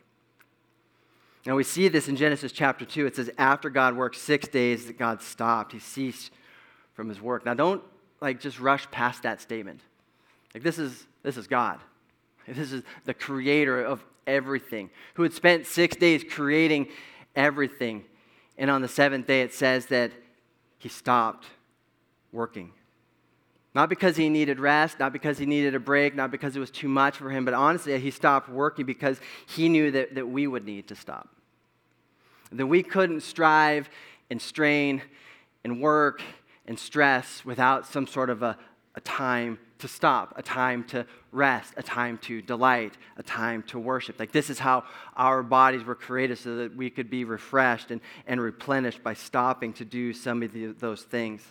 Now, 1.45 1.55
we 1.55 1.63
see 1.63 1.87
this 1.87 2.07
in 2.07 2.15
Genesis 2.15 2.51
chapter 2.51 2.85
2. 2.85 3.07
It 3.07 3.15
says, 3.15 3.31
After 3.37 3.69
God 3.69 3.95
worked 3.95 4.17
six 4.17 4.47
days, 4.47 4.91
God 4.91 5.21
stopped. 5.21 5.71
He 5.71 5.79
ceased 5.79 6.31
from 6.99 7.07
his 7.07 7.21
work. 7.21 7.45
Now, 7.45 7.53
don't 7.53 7.81
like 8.19 8.41
just 8.41 8.59
rush 8.59 8.91
past 8.91 9.23
that 9.23 9.39
statement. 9.39 9.79
Like 10.53 10.63
this 10.63 10.77
is 10.77 11.07
this 11.23 11.37
is 11.37 11.47
God. 11.47 11.79
This 12.45 12.73
is 12.73 12.83
the 13.05 13.13
creator 13.13 13.81
of 13.81 14.03
everything, 14.27 14.89
who 15.13 15.23
had 15.23 15.31
spent 15.31 15.65
six 15.65 15.95
days 15.95 16.25
creating 16.29 16.89
everything. 17.37 18.03
And 18.57 18.69
on 18.69 18.81
the 18.81 18.89
seventh 18.89 19.27
day, 19.27 19.43
it 19.43 19.53
says 19.53 19.85
that 19.85 20.11
he 20.77 20.89
stopped 20.89 21.45
working. 22.33 22.73
Not 23.73 23.87
because 23.87 24.17
he 24.17 24.27
needed 24.27 24.59
rest, 24.59 24.99
not 24.99 25.13
because 25.13 25.37
he 25.37 25.45
needed 25.45 25.75
a 25.75 25.79
break, 25.79 26.15
not 26.15 26.31
because 26.31 26.57
it 26.57 26.59
was 26.59 26.71
too 26.71 26.89
much 26.89 27.15
for 27.15 27.29
him, 27.29 27.45
but 27.45 27.53
honestly, 27.53 27.97
he 27.97 28.11
stopped 28.11 28.49
working 28.49 28.85
because 28.85 29.21
he 29.47 29.69
knew 29.69 29.91
that, 29.91 30.15
that 30.15 30.27
we 30.27 30.47
would 30.47 30.65
need 30.65 30.89
to 30.89 30.95
stop. 30.95 31.29
That 32.51 32.67
we 32.67 32.83
couldn't 32.83 33.21
strive 33.21 33.89
and 34.29 34.41
strain 34.41 35.01
and 35.63 35.79
work 35.79 36.21
and 36.69 36.77
stress 36.77 37.43
without 37.43 37.87
some 37.87 38.05
sort 38.05 38.29
of 38.29 38.43
a, 38.43 38.55
a 38.93 39.01
time 39.01 39.57
to 39.79 39.87
stop, 39.87 40.33
a 40.37 40.43
time 40.43 40.83
to 40.83 41.05
rest, 41.31 41.73
a 41.77 41.83
time 41.83 42.17
to 42.19 42.43
delight, 42.43 42.95
a 43.17 43.23
time 43.23 43.63
to 43.63 43.79
worship. 43.79 44.19
Like 44.19 44.31
this 44.31 44.51
is 44.51 44.59
how 44.59 44.83
our 45.17 45.41
bodies 45.41 45.83
were 45.83 45.95
created 45.95 46.37
so 46.37 46.57
that 46.57 46.75
we 46.75 46.91
could 46.91 47.09
be 47.09 47.23
refreshed 47.23 47.89
and, 47.89 48.01
and 48.27 48.39
replenished 48.39 49.03
by 49.03 49.15
stopping 49.15 49.73
to 49.73 49.85
do 49.85 50.13
some 50.13 50.43
of 50.43 50.53
the, 50.53 50.67
those 50.67 51.01
things. 51.01 51.41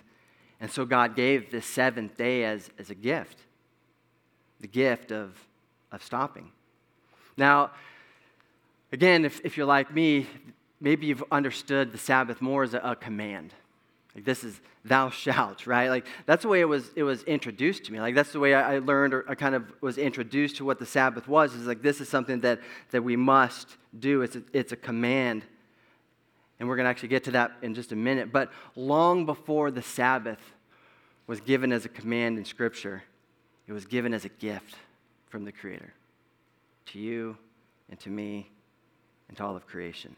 And 0.60 0.70
so 0.70 0.84
God 0.84 1.16
gave 1.16 1.50
this 1.50 1.66
seventh 1.66 2.16
day 2.16 2.44
as, 2.44 2.70
as 2.78 2.88
a 2.88 2.94
gift 2.94 3.38
the 4.60 4.66
gift 4.66 5.12
of, 5.12 5.36
of 5.92 6.02
stopping. 6.02 6.50
Now, 7.36 7.70
again, 8.92 9.24
if, 9.24 9.40
if 9.44 9.56
you're 9.56 9.66
like 9.66 9.94
me, 9.94 10.26
maybe 10.80 11.06
you've 11.06 11.22
understood 11.30 11.92
the 11.92 11.98
Sabbath 11.98 12.40
more 12.40 12.64
as 12.64 12.74
a, 12.74 12.78
a 12.78 12.96
command. 12.96 13.54
Like 14.14 14.24
this 14.24 14.42
is 14.42 14.60
thou 14.84 15.10
shalt, 15.10 15.66
right? 15.66 15.88
Like 15.88 16.06
that's 16.26 16.42
the 16.42 16.48
way 16.48 16.60
it 16.60 16.64
was 16.64 16.90
it 16.96 17.02
was 17.02 17.22
introduced 17.24 17.84
to 17.84 17.92
me. 17.92 18.00
Like 18.00 18.14
that's 18.14 18.32
the 18.32 18.40
way 18.40 18.54
I, 18.54 18.74
I 18.74 18.78
learned 18.78 19.14
or 19.14 19.24
I 19.28 19.34
kind 19.34 19.54
of 19.54 19.70
was 19.80 19.98
introduced 19.98 20.56
to 20.56 20.64
what 20.64 20.78
the 20.78 20.86
Sabbath 20.86 21.28
was. 21.28 21.54
Is 21.54 21.66
like 21.66 21.82
this 21.82 22.00
is 22.00 22.08
something 22.08 22.40
that 22.40 22.60
that 22.90 23.02
we 23.02 23.16
must 23.16 23.76
do. 23.98 24.22
It's 24.22 24.36
a, 24.36 24.42
it's 24.52 24.72
a 24.72 24.76
command. 24.76 25.44
And 26.58 26.68
we're 26.68 26.74
going 26.74 26.86
to 26.86 26.90
actually 26.90 27.10
get 27.10 27.22
to 27.24 27.30
that 27.32 27.52
in 27.62 27.74
just 27.74 27.92
a 27.92 27.96
minute. 27.96 28.32
But 28.32 28.50
long 28.74 29.26
before 29.26 29.70
the 29.70 29.82
Sabbath 29.82 30.40
was 31.28 31.40
given 31.40 31.70
as 31.70 31.84
a 31.84 31.88
command 31.88 32.36
in 32.36 32.44
Scripture, 32.44 33.04
it 33.68 33.72
was 33.72 33.84
given 33.84 34.12
as 34.12 34.24
a 34.24 34.28
gift 34.28 34.74
from 35.28 35.44
the 35.44 35.52
Creator 35.52 35.94
to 36.86 36.98
you 36.98 37.36
and 37.88 38.00
to 38.00 38.10
me 38.10 38.50
and 39.28 39.36
to 39.36 39.44
all 39.44 39.54
of 39.54 39.66
creation. 39.66 40.16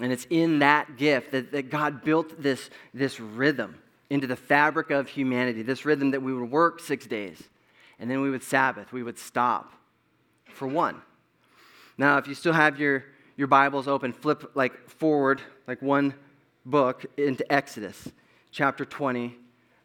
And 0.00 0.12
it's 0.12 0.26
in 0.30 0.60
that 0.60 0.96
gift 0.96 1.32
that, 1.32 1.52
that 1.52 1.70
God 1.70 2.02
built 2.02 2.42
this, 2.42 2.70
this 2.94 3.20
rhythm 3.20 3.76
into 4.08 4.26
the 4.26 4.36
fabric 4.36 4.90
of 4.90 5.08
humanity, 5.08 5.62
this 5.62 5.84
rhythm 5.84 6.10
that 6.12 6.22
we 6.22 6.34
would 6.34 6.50
work 6.50 6.80
six 6.80 7.06
days, 7.06 7.42
and 7.98 8.10
then 8.10 8.20
we 8.20 8.30
would 8.30 8.42
Sabbath, 8.42 8.92
we 8.92 9.02
would 9.02 9.18
stop 9.18 9.72
for 10.52 10.66
one. 10.66 11.00
Now, 11.98 12.18
if 12.18 12.26
you 12.26 12.34
still 12.34 12.52
have 12.52 12.80
your, 12.80 13.04
your 13.36 13.46
Bibles 13.46 13.86
open, 13.86 14.12
flip 14.12 14.52
like 14.54 14.88
forward, 14.88 15.40
like 15.66 15.82
one 15.82 16.14
book 16.64 17.04
into 17.16 17.50
Exodus 17.52 18.08
chapter 18.50 18.84
20, 18.84 19.36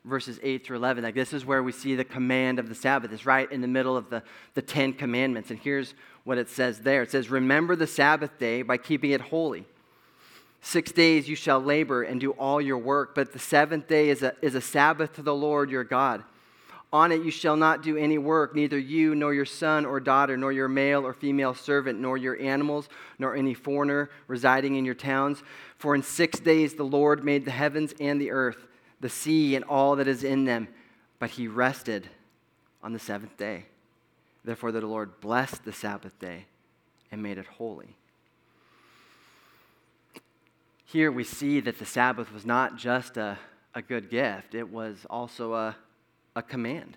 verses 0.05 0.39
8 0.41 0.65
through 0.65 0.77
11. 0.77 1.03
Like, 1.03 1.15
this 1.15 1.33
is 1.33 1.45
where 1.45 1.61
we 1.61 1.71
see 1.71 1.95
the 1.95 2.03
command 2.03 2.59
of 2.59 2.69
the 2.69 2.75
Sabbath. 2.75 3.11
It's 3.11 3.25
right 3.25 3.51
in 3.51 3.61
the 3.61 3.67
middle 3.67 3.97
of 3.97 4.09
the, 4.09 4.23
the 4.53 4.61
Ten 4.61 4.93
Commandments. 4.93 5.49
And 5.49 5.59
here's 5.59 5.93
what 6.23 6.37
it 6.37 6.47
says 6.47 6.79
there 6.79 7.01
it 7.01 7.11
says, 7.11 7.29
Remember 7.29 7.75
the 7.75 7.87
Sabbath 7.87 8.37
day 8.39 8.61
by 8.61 8.77
keeping 8.77 9.11
it 9.11 9.21
holy. 9.21 9.65
Six 10.65 10.91
days 10.91 11.29
you 11.29 11.35
shall 11.35 11.59
labor 11.59 12.01
and 12.01 12.19
do 12.19 12.31
all 12.31 12.59
your 12.59 12.79
work, 12.79 13.13
but 13.13 13.31
the 13.31 13.37
seventh 13.37 13.87
day 13.87 14.09
is 14.09 14.23
a, 14.23 14.33
is 14.41 14.55
a 14.55 14.61
Sabbath 14.61 15.13
to 15.13 15.21
the 15.21 15.33
Lord 15.33 15.69
your 15.69 15.83
God. 15.83 16.23
On 16.91 17.11
it 17.11 17.21
you 17.21 17.29
shall 17.29 17.55
not 17.55 17.83
do 17.83 17.97
any 17.97 18.17
work, 18.17 18.55
neither 18.55 18.79
you, 18.79 19.13
nor 19.13 19.31
your 19.31 19.45
son 19.45 19.85
or 19.85 19.99
daughter, 19.99 20.35
nor 20.35 20.51
your 20.51 20.67
male 20.67 21.05
or 21.05 21.13
female 21.13 21.53
servant, 21.53 21.99
nor 21.99 22.17
your 22.17 22.41
animals, 22.41 22.89
nor 23.19 23.35
any 23.35 23.53
foreigner 23.53 24.09
residing 24.27 24.73
in 24.73 24.85
your 24.85 24.95
towns. 24.95 25.43
For 25.77 25.93
in 25.93 26.01
six 26.01 26.39
days 26.39 26.73
the 26.73 26.83
Lord 26.83 27.23
made 27.23 27.45
the 27.45 27.51
heavens 27.51 27.93
and 27.99 28.19
the 28.19 28.31
earth, 28.31 28.65
the 29.01 29.09
sea 29.09 29.55
and 29.55 29.63
all 29.65 29.95
that 29.97 30.07
is 30.07 30.23
in 30.23 30.45
them, 30.45 30.67
but 31.19 31.29
he 31.29 31.47
rested 31.47 32.09
on 32.81 32.91
the 32.91 32.97
seventh 32.97 33.37
day. 33.37 33.67
Therefore 34.43 34.71
the 34.71 34.81
Lord 34.81 35.21
blessed 35.21 35.63
the 35.63 35.73
Sabbath 35.73 36.17
day 36.17 36.47
and 37.11 37.21
made 37.21 37.37
it 37.37 37.45
holy. 37.45 37.95
Here 40.95 41.11
we 41.11 41.25
see 41.25 41.59
that 41.59 41.77
the 41.77 41.85
Sabbath 41.85 42.31
was 42.31 42.45
not 42.45 42.77
just 42.77 43.17
a, 43.17 43.37
a 43.73 43.81
good 43.81 44.09
gift, 44.09 44.55
it 44.55 44.69
was 44.71 45.05
also 45.09 45.53
a, 45.53 45.75
a 46.37 46.41
command. 46.41 46.95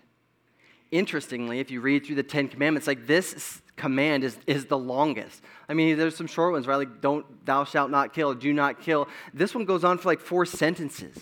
Interestingly, 0.93 1.59
if 1.59 1.73
you 1.73 1.81
read 1.81 2.07
through 2.07 2.15
the 2.15 2.23
Ten 2.23 2.47
Commandments, 2.47 2.87
like 2.87 3.09
this 3.09 3.61
command 3.75 4.23
is, 4.23 4.39
is 4.47 4.67
the 4.67 4.79
longest. 4.79 5.43
I 5.69 5.75
mean, 5.75 5.99
there's 5.99 6.15
some 6.15 6.29
short 6.29 6.53
ones, 6.53 6.69
right? 6.69 6.77
Like, 6.77 7.01
don't, 7.01 7.45
thou 7.45 7.65
shalt 7.65 7.91
not 7.91 8.15
kill, 8.15 8.35
do 8.35 8.53
not 8.53 8.81
kill. 8.81 9.09
This 9.35 9.53
one 9.53 9.65
goes 9.65 9.83
on 9.83 9.99
for 9.99 10.11
like 10.11 10.21
four 10.21 10.47
sentences. 10.47 11.19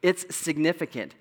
It's 0.00 0.32
significant. 0.32 1.16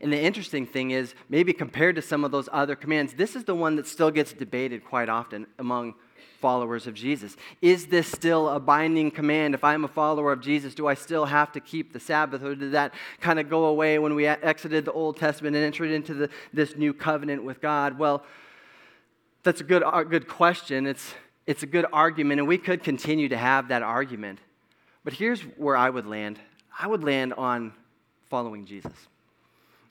And 0.00 0.10
the 0.10 0.18
interesting 0.18 0.66
thing 0.66 0.92
is, 0.92 1.14
maybe 1.28 1.52
compared 1.52 1.94
to 1.96 2.00
some 2.00 2.24
of 2.24 2.30
those 2.30 2.48
other 2.50 2.74
commands, 2.74 3.12
this 3.12 3.36
is 3.36 3.44
the 3.44 3.54
one 3.54 3.76
that 3.76 3.86
still 3.86 4.10
gets 4.10 4.32
debated 4.32 4.82
quite 4.82 5.10
often 5.10 5.46
among 5.58 5.94
followers 6.40 6.86
of 6.86 6.94
Jesus. 6.94 7.36
Is 7.62 7.86
this 7.86 8.06
still 8.06 8.48
a 8.48 8.60
binding 8.60 9.10
command? 9.10 9.54
If 9.54 9.64
I'm 9.64 9.84
a 9.84 9.88
follower 9.88 10.32
of 10.32 10.40
Jesus, 10.40 10.74
do 10.74 10.86
I 10.86 10.94
still 10.94 11.24
have 11.24 11.52
to 11.52 11.60
keep 11.60 11.92
the 11.92 12.00
Sabbath? 12.00 12.42
Or 12.42 12.54
did 12.54 12.72
that 12.72 12.92
kind 13.20 13.40
of 13.40 13.48
go 13.48 13.64
away 13.66 13.98
when 13.98 14.14
we 14.14 14.26
exited 14.26 14.84
the 14.84 14.92
Old 14.92 15.16
Testament 15.16 15.56
and 15.56 15.64
entered 15.64 15.90
into 15.90 16.14
the, 16.14 16.30
this 16.52 16.76
new 16.76 16.92
covenant 16.92 17.44
with 17.44 17.60
God? 17.60 17.98
Well, 17.98 18.24
that's 19.42 19.60
a 19.60 19.64
good, 19.64 19.82
a 19.90 20.04
good 20.04 20.28
question. 20.28 20.86
It's, 20.86 21.14
it's 21.46 21.62
a 21.62 21.66
good 21.66 21.86
argument, 21.92 22.40
and 22.40 22.48
we 22.48 22.58
could 22.58 22.82
continue 22.82 23.28
to 23.28 23.36
have 23.36 23.68
that 23.68 23.82
argument. 23.82 24.38
But 25.04 25.12
here's 25.12 25.40
where 25.42 25.76
I 25.76 25.90
would 25.90 26.06
land 26.06 26.38
I 26.78 26.88
would 26.88 27.04
land 27.04 27.34
on 27.34 27.72
following 28.28 28.66
Jesus. 28.66 28.92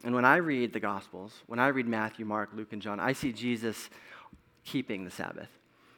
And 0.03 0.13
when 0.13 0.25
I 0.25 0.35
read 0.37 0.73
the 0.73 0.81
Gospels, 0.81 1.33
when 1.47 1.59
I 1.59 1.67
read 1.67 1.87
Matthew, 1.87 2.25
Mark, 2.25 2.49
Luke, 2.53 2.73
and 2.73 2.81
John, 2.81 2.99
I 2.99 3.13
see 3.13 3.31
Jesus 3.31 3.89
keeping 4.65 5.05
the 5.05 5.11
Sabbath. 5.11 5.47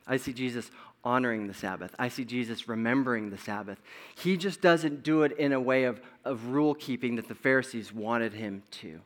I 0.07 0.17
see 0.17 0.33
Jesus 0.33 0.69
honoring 1.03 1.47
the 1.47 1.53
Sabbath. 1.53 1.93
I 1.99 2.09
see 2.09 2.25
Jesus 2.25 2.67
remembering 2.67 3.29
the 3.29 3.37
Sabbath. 3.37 3.79
He 4.15 4.37
just 4.37 4.61
doesn't 4.61 5.03
do 5.03 5.23
it 5.23 5.33
in 5.33 5.53
a 5.53 5.59
way 5.59 5.83
of, 5.83 6.01
of 6.23 6.47
rule 6.47 6.73
keeping 6.73 7.15
that 7.15 7.27
the 7.27 7.35
Pharisees 7.35 7.93
wanted 7.93 8.33
him 8.33 8.63
to. 8.71 8.99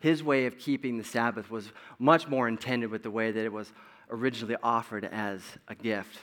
His 0.00 0.22
way 0.22 0.46
of 0.46 0.58
keeping 0.58 0.98
the 0.98 1.04
Sabbath 1.04 1.50
was 1.50 1.72
much 1.98 2.28
more 2.28 2.48
intended 2.48 2.90
with 2.90 3.02
the 3.02 3.10
way 3.10 3.30
that 3.30 3.44
it 3.44 3.52
was 3.52 3.72
originally 4.10 4.56
offered 4.62 5.04
as 5.04 5.42
a 5.68 5.74
gift 5.74 6.18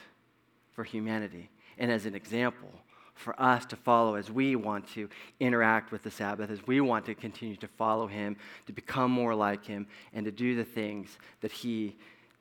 for 0.72 0.84
humanity 0.84 1.50
and 1.78 1.90
as 1.90 2.06
an 2.06 2.14
example 2.14 2.70
for 3.14 3.40
us 3.40 3.64
to 3.66 3.76
follow 3.76 4.16
as 4.16 4.30
we 4.30 4.56
want 4.56 4.88
to 4.88 5.08
interact 5.38 5.92
with 5.92 6.02
the 6.02 6.10
Sabbath, 6.10 6.50
as 6.50 6.66
we 6.66 6.80
want 6.80 7.06
to 7.06 7.14
continue 7.14 7.56
to 7.56 7.68
follow 7.68 8.06
Him, 8.06 8.36
to 8.66 8.72
become 8.72 9.10
more 9.10 9.34
like 9.34 9.64
Him, 9.64 9.86
and 10.12 10.24
to 10.24 10.32
do 10.32 10.56
the 10.56 10.64
things 10.64 11.18
that 11.40 11.52
He 11.52 11.96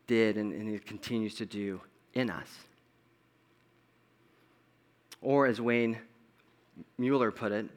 did 0.08 0.38
and, 0.38 0.54
and 0.54 0.70
he 0.70 0.80
continues 0.80 1.36
to 1.36 1.46
do 1.46 1.82
in 2.14 2.30
us. 2.30 2.50
Or, 5.22 5.48
as 5.48 5.62
Wayne 5.62 5.98
Muller 6.98 7.32
put 7.32 7.52
it, 7.52 7.68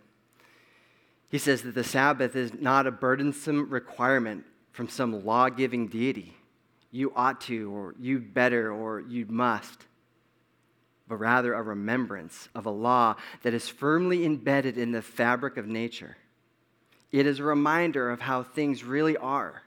he 1.28 1.38
says 1.38 1.62
that 1.62 1.74
the 1.74 1.84
Sabbath 1.84 2.34
is 2.34 2.52
not 2.54 2.86
a 2.86 2.90
burdensome 2.90 3.68
requirement 3.70 4.44
from 4.72 4.88
some 4.88 5.24
law 5.24 5.48
giving 5.48 5.86
deity. 5.86 6.34
You 6.90 7.12
ought 7.14 7.40
to, 7.42 7.70
or 7.74 7.94
you'd 7.98 8.32
better, 8.32 8.72
or 8.72 9.00
you 9.00 9.26
must, 9.28 9.86
but 11.08 11.16
rather 11.16 11.54
a 11.54 11.62
remembrance 11.62 12.48
of 12.54 12.66
a 12.66 12.70
law 12.70 13.16
that 13.42 13.54
is 13.54 13.68
firmly 13.68 14.24
embedded 14.24 14.76
in 14.76 14.92
the 14.92 15.02
fabric 15.02 15.56
of 15.56 15.66
nature. 15.66 16.16
It 17.12 17.26
is 17.26 17.38
a 17.38 17.44
reminder 17.44 18.10
of 18.10 18.20
how 18.20 18.42
things 18.42 18.82
really 18.82 19.16
are, 19.16 19.62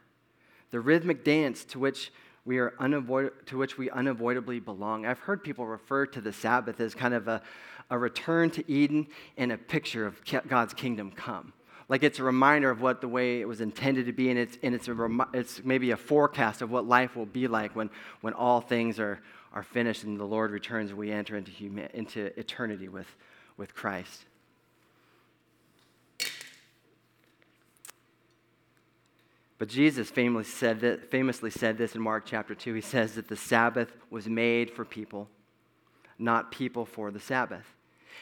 the 0.72 0.80
rhythmic 0.80 1.24
dance 1.24 1.63
to 1.66 1.80
which 1.80 2.12
we 2.50 2.58
are 2.58 2.74
unavoid- 2.79 3.46
to 3.46 3.60
which 3.60 3.77
we 3.77 3.91
unavoidably 3.91 4.60
belong. 4.60 5.06
I've 5.06 5.20
heard 5.20 5.44
people 5.44 5.68
refer 5.68 6.08
to 6.08 6.20
the 6.20 6.34
Sabbath 6.34 6.79
as 6.79 6.96
kind 6.96 7.13
of 7.13 7.27
a, 7.27 7.44
a 7.91 7.98
return 8.00 8.50
to 8.50 8.68
Eden 8.68 9.06
and 9.38 9.51
a 9.51 9.58
picture 9.58 10.03
of 10.08 10.20
God's 10.48 10.74
kingdom 10.74 11.12
come. 11.12 11.53
Like 11.89 12.01
it's 12.01 12.18
a 12.18 12.24
reminder 12.24 12.72
of 12.72 12.82
what 12.82 13.01
the 13.01 13.08
way 13.08 13.39
it 13.39 13.48
was 13.48 13.62
intended 13.62 14.08
to 14.08 14.13
be, 14.13 14.32
and 14.32 14.39
it's, 14.39 14.58
and 14.63 14.74
it's, 14.74 14.88
a 14.88 15.27
it's 15.32 15.63
maybe 15.63 15.91
a 15.91 15.98
forecast 15.98 16.63
of 16.63 16.72
what 16.72 16.88
life 16.88 17.15
will 17.15 17.27
be 17.27 17.48
like 17.48 17.75
when, 17.75 17.91
when 18.22 18.34
all 18.34 18.62
things 18.62 19.00
are, 19.00 19.20
are 19.53 19.62
finished 19.62 20.03
and 20.03 20.20
the 20.20 20.25
Lord 20.25 20.50
returns 20.50 20.89
and 20.89 20.98
we 20.98 21.12
enter 21.12 21.38
into, 21.38 21.51
huma- 21.51 21.91
into 21.91 22.32
eternity 22.39 22.88
with, 22.88 23.15
with 23.58 23.75
Christ. 23.75 24.25
But 29.60 29.68
Jesus 29.68 30.10
famously 30.10 30.50
said, 30.50 30.80
that, 30.80 31.12
famously 31.12 31.51
said 31.51 31.78
this 31.78 31.94
in 31.94 32.01
Mark 32.01 32.24
chapter 32.25 32.56
2. 32.56 32.74
He 32.74 32.82
says 32.82 33.16
that 33.16 33.28
the 33.28 33.36
Sabbath 33.36 33.92
was 34.10 34.28
made 34.28 34.72
for 34.72 34.86
people, 34.86 35.28
not 36.18 36.50
people 36.50 36.86
for 36.86 37.12
the 37.12 37.20
Sabbath. 37.20 37.66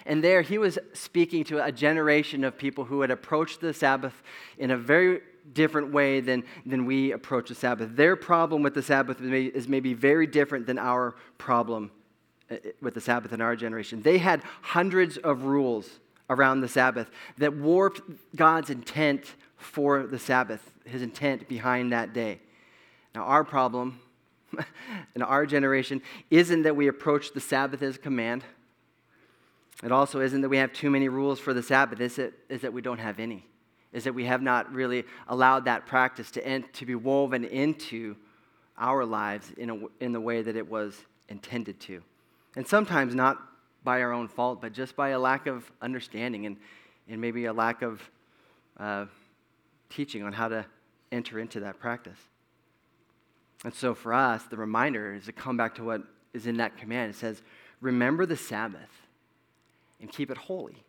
And 0.06 0.24
there 0.24 0.42
he 0.42 0.58
was 0.58 0.80
speaking 0.94 1.44
to 1.46 1.64
a 1.64 1.72
generation 1.72 2.44
of 2.44 2.58
people 2.58 2.86
who 2.86 3.02
had 3.02 3.12
approached 3.12 3.62
the 3.62 3.74
Sabbath 3.74 4.22
in 4.58 4.72
a 4.72 4.78
very 4.78 5.22
different 5.54 5.94
way 5.94 6.22
than, 6.22 6.44
than 6.66 6.86
we 6.86 7.12
approach 7.12 7.50
the 7.50 7.56
Sabbath. 7.56 7.96
Their 7.96 8.16
problem 8.16 8.64
with 8.64 8.74
the 8.74 8.82
Sabbath 8.82 9.22
is 9.22 9.68
maybe 9.68 9.94
very 9.94 10.28
different 10.28 10.66
than 10.66 10.80
our 10.80 11.16
problem 11.38 11.92
uh, 12.50 12.56
with 12.82 12.96
the 12.96 13.02
Sabbath 13.02 13.32
in 13.32 13.42
our 13.42 13.56
generation. 13.56 14.02
They 14.02 14.18
had 14.18 14.42
hundreds 14.62 15.18
of 15.18 15.44
rules 15.44 16.00
around 16.30 16.62
the 16.62 16.68
Sabbath 16.68 17.10
that 17.38 17.56
warped 17.56 18.02
God's 18.36 18.70
intent 18.70 19.36
for 19.58 20.06
the 20.06 20.20
Sabbath, 20.20 20.72
his 20.86 21.02
intent 21.02 21.48
behind 21.48 21.92
that 21.92 22.14
day. 22.14 22.40
Now, 23.14 23.24
our 23.24 23.44
problem 23.44 24.00
in 25.16 25.22
our 25.22 25.46
generation 25.46 26.02
isn't 26.30 26.64
that 26.64 26.76
we 26.76 26.88
approach 26.88 27.34
the 27.34 27.42
Sabbath 27.42 27.82
as 27.82 27.96
a 27.96 28.00
command. 28.00 28.44
It 29.84 29.92
also 29.92 30.22
isn't 30.22 30.42
that 30.42 30.50
we 30.50 30.58
have 30.58 30.74
too 30.74 30.90
many 30.90 31.10
rules 31.10 31.40
for 31.40 31.54
the 31.54 31.64
Sabbath, 31.64 32.00
is 32.00 32.18
it 32.18 32.34
is 32.50 32.62
that 32.62 32.74
we 32.74 32.82
don't 32.82 33.00
have 33.00 33.20
any. 33.20 33.46
Is 33.94 34.04
that 34.04 34.14
we 34.14 34.26
have 34.26 34.42
not 34.42 34.72
really 34.74 35.06
allowed 35.28 35.66
that 35.66 35.86
practice 35.86 36.32
to, 36.32 36.46
end, 36.46 36.66
to 36.74 36.86
be 36.86 36.96
woven 36.96 37.44
into 37.44 38.16
our 38.78 39.06
lives 39.06 39.52
in, 39.58 39.70
a, 39.70 39.78
in 40.00 40.12
the 40.12 40.22
way 40.22 40.42
that 40.42 40.56
it 40.56 40.70
was 40.70 41.06
intended 41.30 41.80
to. 41.82 42.02
And 42.56 42.68
sometimes 42.68 43.16
not 43.16 43.38
by 43.84 44.02
our 44.02 44.12
own 44.12 44.28
fault, 44.28 44.62
but 44.62 44.74
just 44.74 44.96
by 44.96 45.10
a 45.10 45.20
lack 45.20 45.48
of 45.48 45.72
understanding 45.82 46.46
and, 46.46 46.58
and 47.10 47.22
maybe 47.22 47.46
a 47.46 47.54
lack 47.54 47.82
of 47.82 48.02
uh, 48.78 49.06
teaching 49.90 50.24
on 50.24 50.34
how 50.34 50.48
to 50.48 50.66
enter 51.12 51.40
into 51.40 51.62
that 51.62 51.80
practice. 51.80 52.20
And 53.64 53.74
so 53.74 53.96
for 53.96 54.14
us, 54.14 54.44
the 54.44 54.58
reminder 54.58 55.14
is 55.14 55.26
to 55.26 55.32
come 55.32 55.58
back 55.58 55.76
to 55.76 55.84
what 55.84 56.02
is 56.34 56.48
in 56.48 56.58
that 56.58 56.78
command. 56.78 57.12
It 57.12 57.18
says, 57.18 57.42
Remember 57.82 58.26
the 58.26 58.38
Sabbath 58.38 59.08
and 60.00 60.12
keep 60.12 60.32
it 60.32 60.38
holy. 60.38 60.84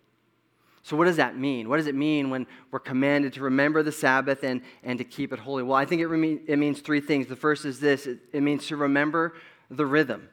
So, 0.82 0.96
what 0.96 1.04
does 1.04 1.16
that 1.16 1.36
mean? 1.36 1.68
What 1.68 1.76
does 1.76 1.86
it 1.86 1.94
mean 1.94 2.30
when 2.30 2.46
we're 2.70 2.78
commanded 2.78 3.34
to 3.34 3.42
remember 3.42 3.82
the 3.82 3.92
Sabbath 3.92 4.42
and, 4.42 4.62
and 4.82 4.98
to 4.98 5.04
keep 5.04 5.32
it 5.32 5.38
holy? 5.38 5.62
Well, 5.62 5.76
I 5.76 5.84
think 5.84 6.00
it, 6.00 6.08
reme- 6.08 6.40
it 6.46 6.56
means 6.56 6.80
three 6.80 7.00
things. 7.00 7.26
The 7.26 7.36
first 7.36 7.64
is 7.66 7.78
this 7.78 8.06
it, 8.06 8.20
it 8.32 8.42
means 8.42 8.66
to 8.68 8.76
remember 8.76 9.34
the 9.70 9.84
rhythm 9.84 10.28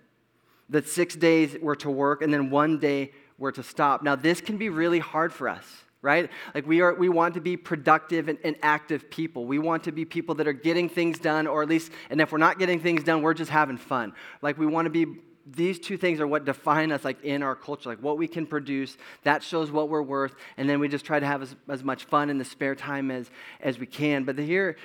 that 0.69 0.87
six 0.87 1.15
days 1.15 1.57
were 1.61 1.75
to 1.75 1.89
work 1.89 2.21
and 2.21 2.33
then 2.33 2.49
one 2.49 2.79
day 2.79 3.11
were 3.37 3.51
to 3.51 3.63
stop. 3.63 4.01
Now, 4.01 4.15
this 4.15 4.39
can 4.39 4.57
be 4.57 4.69
really 4.69 4.99
hard 4.99 5.33
for 5.33 5.49
us 5.49 5.65
right? 6.05 6.29
Like 6.53 6.67
we, 6.67 6.81
are, 6.81 6.93
we 6.93 7.09
want 7.09 7.33
to 7.33 7.41
be 7.41 7.57
productive 7.57 8.29
and, 8.29 8.37
and, 8.43 8.55
active 8.61 9.09
people. 9.09 9.45
We 9.45 9.57
want 9.57 9.83
to 9.85 9.91
be 9.91 10.05
people 10.05 10.35
that 10.35 10.47
are 10.47 10.53
getting 10.53 10.87
things 10.87 11.17
done, 11.19 11.47
or 11.47 11.63
at 11.63 11.67
least, 11.67 11.91
and 12.09 12.21
if 12.21 12.31
we're 12.31 12.37
not 12.37 12.59
getting 12.59 12.79
things 12.79 13.03
done, 13.03 13.23
we're 13.23 13.33
just 13.33 13.51
having 13.51 13.77
fun. 13.77 14.13
Like 14.41 14.57
we 14.57 14.67
want 14.67 14.85
to 14.85 14.89
be, 14.91 15.19
these 15.45 15.79
two 15.79 15.97
things 15.97 16.19
are 16.19 16.27
what 16.27 16.45
define 16.45 16.91
us 16.91 17.03
like 17.03 17.21
in 17.23 17.41
our 17.41 17.55
culture, 17.55 17.89
like 17.89 18.01
what 18.03 18.17
we 18.17 18.27
can 18.27 18.45
produce, 18.45 18.97
that 19.23 19.43
shows 19.43 19.71
what 19.71 19.89
we're 19.89 20.03
worth, 20.03 20.35
and 20.57 20.69
then 20.69 20.79
we 20.79 20.87
just 20.87 21.05
try 21.05 21.19
to 21.19 21.25
have 21.25 21.41
as, 21.41 21.55
as 21.67 21.83
much 21.83 22.05
fun 22.05 22.29
in 22.29 22.37
the 22.37 22.45
spare 22.45 22.75
time 22.75 23.09
as, 23.09 23.29
as 23.59 23.79
we 23.79 23.87
can. 23.87 24.23
But 24.23 24.37
here, 24.37 24.77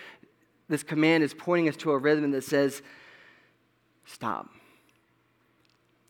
this 0.69 0.83
command 0.83 1.23
is 1.23 1.35
pointing 1.35 1.69
us 1.69 1.77
to 1.77 1.93
a 1.93 1.99
rhythm 1.99 2.31
that 2.31 2.45
says, 2.45 2.81
stop. 4.07 4.49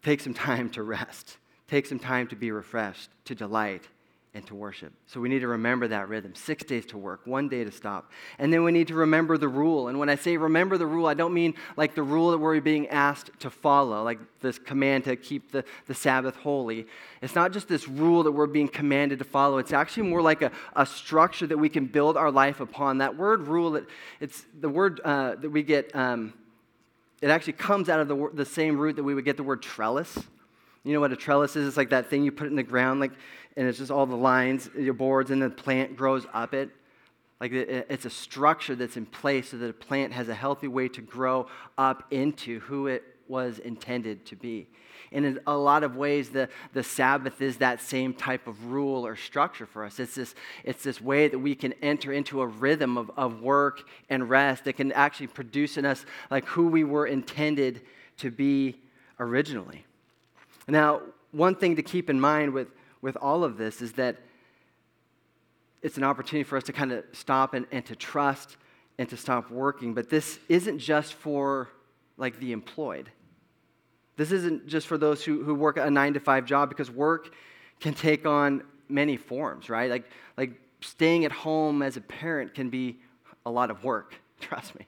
Take 0.03 0.21
some 0.21 0.35
time 0.35 0.71
to 0.71 0.83
rest. 0.85 1.37
Take 1.67 1.87
some 1.87 1.99
time 1.99 2.29
to 2.29 2.37
be 2.37 2.53
refreshed, 2.53 3.11
to 3.25 3.35
delight 3.35 3.89
and 4.33 4.47
to 4.47 4.55
worship. 4.55 4.93
So 5.07 5.21
we 5.21 5.29
need 5.29 5.41
to 5.41 5.49
remember 5.49 5.89
that 5.89 6.09
rhythm 6.09 6.37
six 6.37 6.63
days 6.63 6.87
to 6.87 6.99
work, 6.99 7.23
one 7.25 7.49
day 7.49 7.65
to 7.65 7.73
stop. 7.73 8.13
And 8.39 8.53
then 8.53 8.63
we 8.63 8.71
need 8.71 8.87
to 8.89 8.95
remember 8.95 9.37
the 9.37 9.49
rule. 9.49 9.89
And 9.89 9.99
when 9.99 10.09
I 10.09 10.15
say 10.15 10.37
remember 10.37 10.79
the 10.79 10.87
rule, 10.87 11.07
I 11.07 11.15
don't 11.15 11.35
mean 11.35 11.55
like 11.77 11.97
the 11.97 12.05
rule 12.05 12.31
that 12.31 12.39
we're 12.39 12.61
being 12.61 12.87
asked 12.89 13.31
to 13.41 13.51
follow, 13.51 14.05
like 14.05 14.21
this 14.41 14.57
command 14.57 15.05
to 15.05 15.17
keep 15.17 15.51
the, 15.51 15.65
the 15.87 15.95
Sabbath 15.95 16.37
holy. 16.37 16.87
It's 17.23 17.35
not 17.35 17.53
just 17.53 17.67
this 17.67 17.89
rule 17.89 18.23
that 18.23 18.31
we're 18.31 18.47
being 18.47 18.69
commanded 18.69 19.19
to 19.19 19.25
follow, 19.25 19.59
it's 19.59 19.73
actually 19.73 20.09
more 20.09 20.23
like 20.23 20.43
a, 20.43 20.53
a 20.77 20.87
structure 20.87 21.49
that 21.49 21.59
we 21.59 21.69
can 21.69 21.87
build 21.87 22.17
our 22.17 22.31
life 22.31 22.61
upon. 22.61 22.99
That 22.99 23.17
word 23.17 23.43
rule, 23.43 23.75
it, 23.75 23.87
it's 24.21 24.45
the 24.61 24.69
word 24.69 25.01
uh, 25.05 25.35
that 25.37 25.51
we 25.51 25.65
get, 25.65 25.95
um, 25.97 26.35
it 27.21 27.31
actually 27.31 27.55
comes 27.55 27.89
out 27.89 27.99
of 27.99 28.07
the, 28.07 28.31
the 28.33 28.47
same 28.47 28.79
root 28.79 28.95
that 28.95 29.03
we 29.03 29.13
would 29.13 29.25
get 29.25 29.37
the 29.37 29.43
word 29.43 29.61
trellis. 29.61 30.17
You 30.85 30.95
know 30.95 31.01
what 31.01 31.13
a 31.13 31.17
trellis 31.17 31.57
is? 31.57 31.69
It's 31.69 31.77
like 31.77 31.91
that 31.91 32.09
thing 32.09 32.25
you 32.25 32.33
put 32.33 32.47
in 32.47 32.57
the 32.57 32.63
ground, 32.63 33.01
like, 33.01 33.13
and 33.57 33.69
it's 33.69 33.79
just 33.79 33.91
all 33.91 34.07
the 34.07 34.17
lines, 34.17 34.71
your 34.79 34.95
boards, 34.95 35.31
and 35.31 35.43
the 35.43 35.51
plant 35.51 35.97
grows 35.97 36.27
up 36.33 36.55
it. 36.55 36.71
Like 37.41 37.53
it's 37.53 38.05
a 38.05 38.11
structure 38.11 38.75
that's 38.75 38.99
in 38.99 39.07
place 39.07 39.51
so 39.51 39.57
that 39.57 39.71
a 39.71 39.73
plant 39.73 40.13
has 40.13 40.29
a 40.29 40.35
healthy 40.35 40.69
way 40.69 40.89
to 40.89 41.01
grow 41.01 41.47
up 41.79 42.05
into 42.11 42.61
who 42.61 42.87
it 42.87 43.03
was 43.29 43.59
intended 43.61 44.27
to 44.27 44.37
be. 44.37 44.69
And 45.13 45.25
in 45.25 45.41
a 45.47 45.57
lot 45.57 45.83
of 45.83 45.97
ways, 45.97 46.29
the, 46.29 46.49
the 46.73 46.83
Sabbath 46.83 47.41
is 47.41 47.57
that 47.57 47.81
same 47.81 48.13
type 48.13 48.47
of 48.47 48.67
rule 48.67 49.07
or 49.07 49.17
structure 49.17 49.67
for 49.67 49.85
us. 49.85 49.99
It's 49.99 50.15
this, 50.15 50.35
it's 50.65 50.85
this 50.85 51.01
way 51.01 51.29
that 51.29 51.39
we 51.39 51.55
can 51.55 51.73
enter 51.81 52.13
into 52.13 52.43
a 52.43 52.47
rhythm 52.47 52.99
of, 52.99 53.11
of 53.17 53.41
work 53.41 53.89
and 54.09 54.29
rest 54.29 54.65
that 54.65 54.75
can 54.75 54.93
actually 54.93 55.29
produce 55.29 55.79
in 55.79 55.87
us 55.87 56.05
like 56.31 56.45
who 56.45 56.69
we 56.69 56.85
were 56.85 57.07
intended 57.07 57.81
to 58.19 58.31
be 58.31 58.81
originally. 59.19 59.85
Now, 60.71 61.03
one 61.33 61.55
thing 61.55 61.77
to 61.77 61.83
keep 61.83 62.11
in 62.11 62.21
mind 62.21 62.53
with, 62.53 62.69
with 63.03 63.17
all 63.17 63.45
of 63.45 63.57
this 63.57 63.83
is 63.83 63.93
that 63.93 64.17
it's 65.83 65.97
an 65.97 66.05
opportunity 66.05 66.45
for 66.45 66.57
us 66.57 66.65
to 66.65 66.73
kind 66.73 66.93
of 66.93 67.05
stop 67.13 67.55
and, 67.55 67.67
and 67.73 67.85
to 67.87 67.97
trust 67.97 68.57
and 68.99 69.09
to 69.09 69.17
stop 69.17 69.51
working. 69.51 69.95
But 69.95 70.11
this 70.11 70.39
isn't 70.49 70.79
just 70.79 71.15
for 71.15 71.69
like 72.17 72.39
the 72.39 72.53
employed. 72.53 73.11
This 74.17 74.33
isn't 74.33 74.67
just 74.67 74.87
for 74.87 74.99
those 74.99 75.25
who, 75.25 75.43
who 75.43 75.55
work 75.55 75.79
a 75.79 75.91
nine 75.91 76.13
to 76.15 76.21
five 76.21 76.45
job 76.45 76.69
because 76.69 76.91
work 76.91 77.33
can 77.81 77.95
take 77.95 78.27
on 78.27 78.63
many 78.89 79.17
forms, 79.17 79.71
right? 79.71 79.91
Like, 79.91 80.05
like 80.37 80.53
staying 80.83 81.25
at 81.25 81.33
home 81.33 81.81
as 81.81 81.97
a 81.97 82.03
parent 82.03 82.55
can 82.55 82.69
be 82.69 82.99
a 83.47 83.51
lot 83.51 83.71
of 83.71 83.83
work, 83.83 84.15
trust 84.41 84.79
me. 84.79 84.87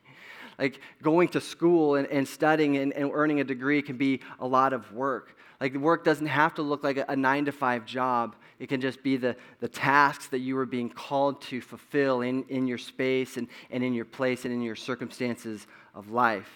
Like 0.59 0.81
going 1.03 1.29
to 1.29 1.41
school 1.41 1.95
and, 1.95 2.07
and 2.09 2.29
studying 2.29 2.77
and, 2.77 2.93
and 2.93 3.11
earning 3.15 3.41
a 3.41 3.45
degree 3.45 3.81
can 3.81 3.97
be 3.97 4.21
a 4.39 4.47
lot 4.47 4.75
of 4.75 4.93
work. 4.93 5.35
Like 5.63 5.77
work 5.77 6.03
doesn't 6.03 6.27
have 6.27 6.55
to 6.55 6.63
look 6.63 6.83
like 6.83 6.97
a, 6.97 7.05
a 7.09 7.15
nine 7.15 7.45
to 7.45 7.53
five 7.53 7.87
job. 7.87 8.35
It 8.59 8.69
can 8.69 8.81
just 8.81 9.01
be 9.01 9.17
the, 9.17 9.37
the 9.61 9.69
tasks 9.69 10.27
that 10.31 10.41
you 10.41 10.59
are 10.59 10.67
being 10.67 10.91
called 10.91 11.41
to 11.43 11.61
fulfill 11.61 12.23
in, 12.23 12.43
in 12.49 12.67
your 12.67 12.79
space 12.79 13.37
and, 13.37 13.47
and 13.71 13.85
in 13.85 13.95
your 13.95 14.05
place 14.05 14.45
and 14.45 14.53
in 14.53 14.61
your 14.61 14.75
circumstances 14.75 15.69
of 15.95 16.11
life. 16.11 16.51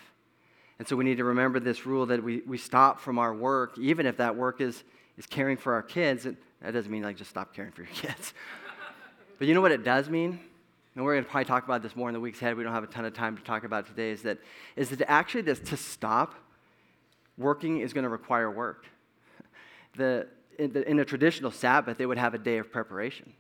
And 0.81 0.89
so 0.89 0.97
we 0.97 1.05
need 1.05 1.19
to 1.19 1.25
remember 1.25 1.61
this 1.61 1.87
rule 1.87 2.07
that 2.07 2.21
we, 2.21 2.41
we 2.49 2.59
stop 2.59 2.99
from 2.99 3.21
our 3.21 3.33
work, 3.33 3.79
even 3.79 4.07
if 4.07 4.17
that 4.17 4.35
work 4.35 4.61
is, 4.61 4.83
is 5.17 5.25
caring 5.25 5.57
for 5.57 5.75
our 5.75 5.85
kids. 5.85 6.25
That 6.25 6.73
doesn't 6.73 6.91
mean 6.91 7.05
like 7.05 7.17
just 7.17 7.31
stop 7.31 7.55
caring 7.55 7.71
for 7.71 7.83
your 7.83 7.91
kids. 7.95 8.35
but 9.39 9.47
you 9.47 9.55
know 9.55 9.61
what 9.61 9.71
it 9.71 9.85
does 9.85 10.11
mean? 10.11 10.41
And 10.97 11.05
we're 11.05 11.15
going 11.15 11.25
to 11.25 11.31
probably 11.31 11.45
talk 11.45 11.65
about 11.65 11.81
this 11.81 11.95
more 11.95 12.09
in 12.09 12.13
the 12.13 12.19
weeks 12.19 12.43
ahead. 12.43 12.57
We 12.57 12.65
don't 12.65 12.75
have 12.75 12.83
a 12.83 12.89
ton 12.89 13.05
of 13.05 13.15
time 13.15 13.37
to 13.37 13.43
talk 13.45 13.63
about 13.63 13.87
today. 13.87 14.11
Is 14.11 14.23
that, 14.23 14.39
is 14.75 14.91
that 14.91 15.09
actually 15.09 15.43
this, 15.43 15.61
to 15.61 15.77
stop 15.77 16.35
working 17.39 17.79
is 17.79 17.93
going 17.93 18.03
to 18.03 18.09
require 18.09 18.51
work 18.51 18.87
the, 19.97 20.27
in, 20.59 20.73
the, 20.73 20.89
in 20.89 20.99
a 20.99 21.05
traditional 21.05 21.51
Sabbath, 21.51 21.99
they 21.99 22.07
would 22.07 22.19
have 22.19 22.35
a 22.35 22.39
day 22.39 22.59
of 22.59 22.71
preparation. 22.71 23.33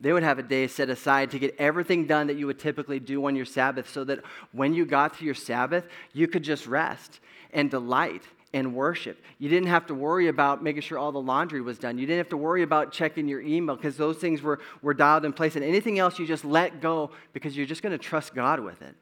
They 0.00 0.12
would 0.12 0.22
have 0.22 0.38
a 0.38 0.42
day 0.42 0.66
set 0.66 0.88
aside 0.88 1.30
to 1.32 1.38
get 1.38 1.54
everything 1.58 2.06
done 2.06 2.28
that 2.28 2.36
you 2.36 2.46
would 2.46 2.58
typically 2.58 2.98
do 2.98 3.26
on 3.26 3.36
your 3.36 3.44
Sabbath 3.44 3.90
so 3.90 4.02
that 4.04 4.20
when 4.52 4.72
you 4.72 4.86
got 4.86 5.18
to 5.18 5.24
your 5.24 5.34
Sabbath, 5.34 5.86
you 6.14 6.26
could 6.26 6.42
just 6.42 6.66
rest 6.66 7.20
and 7.52 7.70
delight 7.70 8.22
and 8.54 8.74
worship. 8.74 9.22
You 9.38 9.48
didn't 9.50 9.68
have 9.68 9.86
to 9.86 9.94
worry 9.94 10.28
about 10.28 10.62
making 10.62 10.82
sure 10.82 10.98
all 10.98 11.12
the 11.12 11.20
laundry 11.20 11.60
was 11.60 11.78
done. 11.78 11.98
You 11.98 12.06
didn't 12.06 12.18
have 12.18 12.30
to 12.30 12.36
worry 12.38 12.62
about 12.62 12.92
checking 12.92 13.28
your 13.28 13.42
email 13.42 13.76
because 13.76 13.96
those 13.96 14.16
things 14.16 14.40
were, 14.40 14.58
were 14.80 14.94
dialed 14.94 15.26
in 15.26 15.34
place. 15.34 15.54
And 15.54 15.64
anything 15.64 15.98
else 15.98 16.18
you 16.18 16.26
just 16.26 16.46
let 16.46 16.80
go 16.80 17.10
because 17.34 17.56
you're 17.56 17.66
just 17.66 17.82
going 17.82 17.92
to 17.92 17.98
trust 17.98 18.34
God 18.34 18.58
with 18.58 18.80
it. 18.80 18.94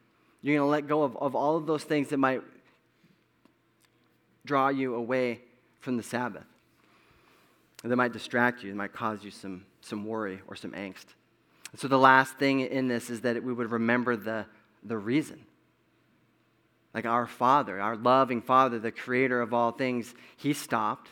You're 0.42 0.56
going 0.56 0.66
to 0.66 0.70
let 0.70 0.88
go 0.88 1.04
of, 1.04 1.16
of 1.16 1.37
all 1.37 1.56
of 1.56 1.66
those 1.66 1.85
things 1.85 2.09
that 2.09 2.18
might 2.18 2.42
draw 4.44 4.68
you 4.68 4.96
away 4.96 5.40
from 5.80 5.96
the 5.96 6.02
Sabbath 6.02 6.44
that 7.84 7.96
might 7.96 8.12
distract 8.12 8.62
you, 8.62 8.70
it 8.70 8.76
might 8.76 8.92
cause 8.92 9.22
you 9.22 9.30
some, 9.30 9.64
some 9.80 10.04
worry 10.04 10.40
or 10.48 10.56
some 10.56 10.72
angst. 10.72 11.06
So, 11.76 11.86
the 11.86 11.98
last 11.98 12.38
thing 12.38 12.60
in 12.60 12.88
this 12.88 13.10
is 13.10 13.20
that 13.20 13.42
we 13.42 13.52
would 13.52 13.70
remember 13.70 14.16
the, 14.16 14.46
the 14.82 14.96
reason. 14.96 15.44
Like 16.94 17.04
our 17.04 17.26
Father, 17.26 17.80
our 17.80 17.96
loving 17.96 18.40
Father, 18.40 18.78
the 18.78 18.90
creator 18.90 19.40
of 19.40 19.52
all 19.52 19.72
things, 19.72 20.14
He 20.36 20.54
stopped 20.54 21.08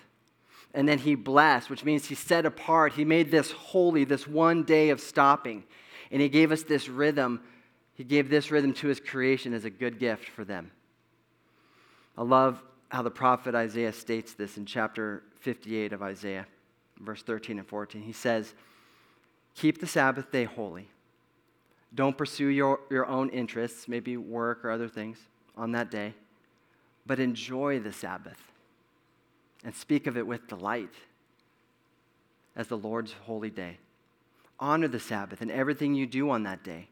and 0.75 0.89
then 0.89 0.99
He 0.99 1.15
blessed, 1.15 1.71
which 1.71 1.85
means 1.85 2.07
He 2.07 2.15
set 2.15 2.47
apart. 2.47 2.95
He 2.95 3.05
made 3.05 3.31
this 3.31 3.51
holy, 3.53 4.05
this 4.05 4.27
one 4.27 4.65
day 4.65 4.91
of 4.91 5.01
stopping. 5.01 5.65
And 6.11 6.23
He 6.23 6.29
gave 6.29 6.51
us 6.51 6.63
this 6.63 6.89
rhythm. 6.89 7.43
He 7.95 8.03
gave 8.03 8.31
this 8.31 8.51
rhythm 8.51 8.73
to 8.75 8.89
His 8.89 8.99
creation 8.99 9.53
as 9.53 9.65
a 9.65 9.71
good 9.71 9.99
gift 9.99 10.29
for 10.31 10.45
them. 10.45 10.71
I 12.17 12.23
love 12.23 12.63
how 12.89 13.03
the 13.03 13.11
prophet 13.11 13.55
Isaiah 13.55 13.93
states 13.93 14.33
this 14.33 14.57
in 14.57 14.65
chapter 14.65 15.23
58 15.41 15.93
of 15.93 16.03
Isaiah 16.03 16.47
verse 17.01 17.23
13 17.23 17.59
and 17.59 17.67
14. 17.67 18.03
He 18.03 18.13
says, 18.13 18.55
Keep 19.55 19.81
the 19.81 19.87
Sabbath 19.87 20.31
day 20.31 20.45
holy. 20.45 20.89
Don't 21.95 22.17
pursue 22.19 22.49
your, 22.49 22.81
your 22.91 23.07
own 23.07 23.31
interests, 23.31 23.89
maybe 23.89 24.17
work 24.17 24.65
or 24.65 24.71
other 24.71 24.89
things, 24.89 25.19
on 25.57 25.73
that 25.73 25.91
day, 25.91 26.15
but 27.07 27.19
enjoy 27.19 27.81
the 27.81 27.93
Sabbath 27.93 28.39
and 29.65 29.75
speak 29.75 30.07
of 30.07 30.17
it 30.17 30.27
with 30.27 30.47
delight 30.47 30.93
as 32.55 32.69
the 32.69 32.77
Lord's 32.77 33.13
holy 33.13 33.51
day. 33.51 33.79
Honor 34.61 34.89
the 34.89 35.01
Sabbath 35.01 35.41
and 35.41 35.51
everything 35.51 35.95
you 35.95 36.07
do 36.07 36.31
on 36.31 36.43
that 36.45 36.63
day. 36.63 36.89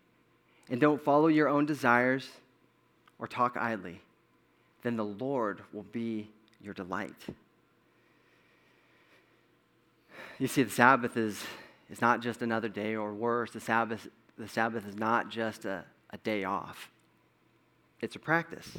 And 0.71 0.81
don't 0.81 1.03
follow 1.03 1.29
your 1.29 1.49
own 1.49 1.67
desires 1.67 2.29
or 3.19 3.27
talk 3.27 3.57
idly. 3.57 4.01
Then 4.83 4.97
the 4.97 5.05
Lord 5.05 5.63
will 5.73 5.85
be 5.85 6.29
your 6.61 6.75
delight. 6.75 7.15
You 10.39 10.49
see, 10.49 10.65
the 10.65 10.71
Sabbath 10.71 11.17
is, 11.17 11.43
is 11.91 12.01
not 12.01 12.21
just 12.21 12.43
another 12.43 12.69
day, 12.69 12.97
or 12.97 13.15
worse, 13.15 13.53
the 13.53 13.61
Sabbath, 13.61 14.09
the 14.37 14.49
Sabbath 14.49 14.87
is 14.87 14.97
not 14.97 15.31
just 15.31 15.65
a, 15.65 15.85
a 16.11 16.19
day 16.19 16.45
off, 16.45 16.91
it's 18.01 18.17
a 18.17 18.19
practice. 18.19 18.79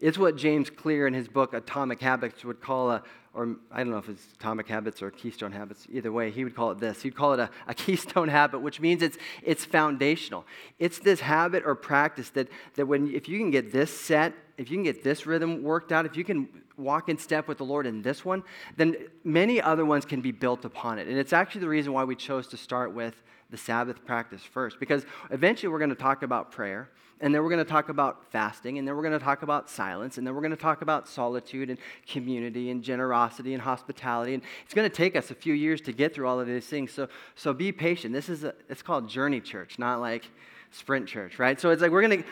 It's 0.00 0.18
what 0.18 0.36
James 0.36 0.68
Clear 0.68 1.06
in 1.06 1.14
his 1.14 1.28
book 1.28 1.54
Atomic 1.54 2.00
Habits 2.00 2.44
would 2.44 2.60
call 2.60 2.90
a, 2.90 3.02
or 3.32 3.56
I 3.72 3.78
don't 3.78 3.90
know 3.90 3.98
if 3.98 4.08
it's 4.08 4.26
Atomic 4.34 4.68
Habits 4.68 5.00
or 5.00 5.10
Keystone 5.10 5.52
Habits, 5.52 5.86
either 5.90 6.12
way, 6.12 6.30
he 6.30 6.44
would 6.44 6.54
call 6.54 6.70
it 6.72 6.78
this. 6.78 7.00
He'd 7.00 7.16
call 7.16 7.32
it 7.32 7.40
a, 7.40 7.48
a 7.66 7.74
keystone 7.74 8.28
habit, 8.28 8.58
which 8.58 8.80
means 8.80 9.02
it's, 9.02 9.16
it's 9.42 9.64
foundational. 9.64 10.44
It's 10.78 10.98
this 10.98 11.20
habit 11.20 11.62
or 11.64 11.74
practice 11.74 12.28
that, 12.30 12.48
that 12.74 12.86
when, 12.86 13.12
if 13.14 13.28
you 13.28 13.38
can 13.38 13.50
get 13.50 13.72
this 13.72 13.90
set, 13.90 14.34
if 14.56 14.70
you 14.70 14.76
can 14.76 14.84
get 14.84 15.02
this 15.02 15.26
rhythm 15.26 15.62
worked 15.62 15.92
out, 15.92 16.06
if 16.06 16.16
you 16.16 16.24
can 16.24 16.48
walk 16.76 17.08
in 17.08 17.18
step 17.18 17.48
with 17.48 17.58
the 17.58 17.64
Lord 17.64 17.86
in 17.86 18.02
this 18.02 18.24
one, 18.24 18.42
then 18.76 18.96
many 19.22 19.60
other 19.60 19.84
ones 19.84 20.04
can 20.04 20.20
be 20.20 20.32
built 20.32 20.64
upon 20.64 20.98
it. 20.98 21.06
And 21.08 21.18
it's 21.18 21.32
actually 21.32 21.62
the 21.62 21.68
reason 21.68 21.92
why 21.92 22.04
we 22.04 22.16
chose 22.16 22.46
to 22.48 22.56
start 22.56 22.92
with 22.92 23.14
the 23.50 23.56
Sabbath 23.56 24.04
practice 24.04 24.42
first, 24.42 24.80
because 24.80 25.04
eventually 25.30 25.70
we're 25.70 25.78
going 25.78 25.90
to 25.90 25.96
talk 25.96 26.22
about 26.22 26.50
prayer, 26.50 26.90
and 27.20 27.32
then 27.32 27.42
we're 27.42 27.48
going 27.48 27.64
to 27.64 27.70
talk 27.70 27.88
about 27.88 28.30
fasting, 28.32 28.78
and 28.78 28.88
then 28.88 28.96
we're 28.96 29.02
going 29.02 29.18
to 29.18 29.24
talk 29.24 29.42
about 29.42 29.70
silence, 29.70 30.18
and 30.18 30.26
then 30.26 30.34
we're 30.34 30.40
going 30.40 30.50
to 30.50 30.56
talk 30.56 30.82
about 30.82 31.06
solitude 31.06 31.70
and 31.70 31.78
community 32.08 32.70
and 32.70 32.82
generosity 32.82 33.54
and 33.54 33.62
hospitality. 33.62 34.34
And 34.34 34.42
it's 34.64 34.74
going 34.74 34.88
to 34.88 34.94
take 34.94 35.14
us 35.14 35.30
a 35.30 35.34
few 35.34 35.54
years 35.54 35.80
to 35.82 35.92
get 35.92 36.14
through 36.14 36.26
all 36.26 36.40
of 36.40 36.46
these 36.46 36.66
things. 36.66 36.90
So, 36.90 37.08
so 37.36 37.52
be 37.52 37.70
patient. 37.70 38.12
This 38.12 38.28
is 38.28 38.42
a, 38.42 38.54
it's 38.68 38.82
called 38.82 39.08
journey 39.08 39.40
church, 39.40 39.78
not 39.78 40.00
like 40.00 40.28
sprint 40.72 41.06
church, 41.06 41.38
right? 41.38 41.60
So 41.60 41.70
it's 41.70 41.80
like 41.80 41.92
we're 41.92 42.06
going 42.06 42.22
to 42.22 42.28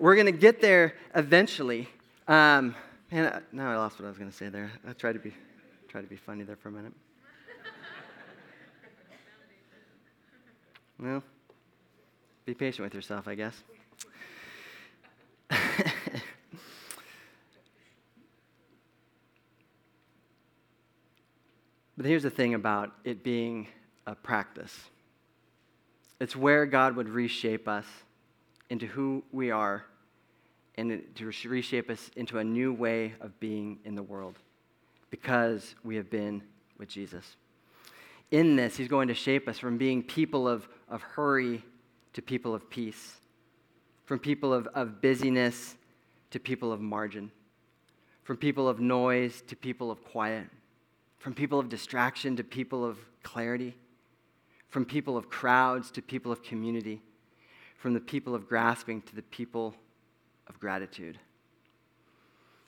we're 0.00 0.14
going 0.14 0.26
to 0.26 0.32
get 0.32 0.60
there 0.60 0.94
eventually. 1.14 1.88
Um, 2.26 2.74
Man, 3.12 3.42
now 3.50 3.72
I 3.72 3.76
lost 3.76 3.98
what 3.98 4.04
I 4.04 4.08
was 4.08 4.18
going 4.18 4.30
to 4.30 4.36
say 4.36 4.50
there. 4.50 4.70
I 4.88 4.92
tried 4.92 5.14
to 5.14 5.18
be, 5.18 5.34
try 5.88 6.00
to 6.00 6.06
be 6.06 6.14
funny 6.14 6.44
there 6.44 6.54
for 6.54 6.68
a 6.68 6.72
minute. 6.72 6.92
well, 11.00 11.24
be 12.44 12.54
patient 12.54 12.86
with 12.86 12.94
yourself, 12.94 13.26
I 13.26 13.34
guess. 13.34 13.60
but 15.48 15.58
here's 22.06 22.22
the 22.22 22.30
thing 22.30 22.54
about 22.54 22.92
it 23.02 23.24
being 23.24 23.66
a 24.06 24.14
practice 24.14 24.84
it's 26.20 26.36
where 26.36 26.64
God 26.64 26.94
would 26.94 27.08
reshape 27.08 27.66
us 27.66 27.86
into 28.70 28.86
who 28.86 29.22
we 29.32 29.50
are 29.50 29.84
and 30.76 31.02
to 31.16 31.26
reshape 31.48 31.90
us 31.90 32.10
into 32.16 32.38
a 32.38 32.44
new 32.44 32.72
way 32.72 33.12
of 33.20 33.38
being 33.40 33.78
in 33.84 33.94
the 33.94 34.02
world 34.02 34.38
because 35.10 35.74
we 35.84 35.96
have 35.96 36.08
been 36.08 36.42
with 36.78 36.88
Jesus. 36.88 37.36
in 38.30 38.56
this, 38.56 38.76
He's 38.76 38.88
going 38.88 39.08
to 39.08 39.14
shape 39.14 39.48
us 39.48 39.58
from 39.58 39.76
being 39.76 40.02
people 40.02 40.48
of, 40.48 40.66
of 40.88 41.02
hurry 41.02 41.62
to 42.12 42.22
people 42.22 42.54
of 42.54 42.70
peace, 42.70 43.16
from 44.04 44.18
people 44.18 44.54
of, 44.54 44.66
of 44.68 45.02
busyness 45.02 45.76
to 46.30 46.40
people 46.40 46.72
of 46.72 46.80
margin, 46.80 47.30
from 48.22 48.36
people 48.36 48.68
of 48.68 48.80
noise 48.80 49.42
to 49.48 49.56
people 49.56 49.90
of 49.90 50.02
quiet, 50.04 50.46
from 51.18 51.34
people 51.34 51.58
of 51.58 51.68
distraction 51.68 52.36
to 52.36 52.44
people 52.44 52.84
of 52.84 52.98
clarity, 53.22 53.74
from 54.68 54.84
people 54.84 55.16
of 55.16 55.28
crowds 55.28 55.90
to 55.90 56.00
people 56.00 56.30
of 56.30 56.42
community, 56.42 57.02
from 57.80 57.94
the 57.94 58.00
people 58.00 58.34
of 58.34 58.46
grasping 58.46 59.00
to 59.00 59.16
the 59.16 59.22
people 59.22 59.74
of 60.46 60.60
gratitude. 60.60 61.18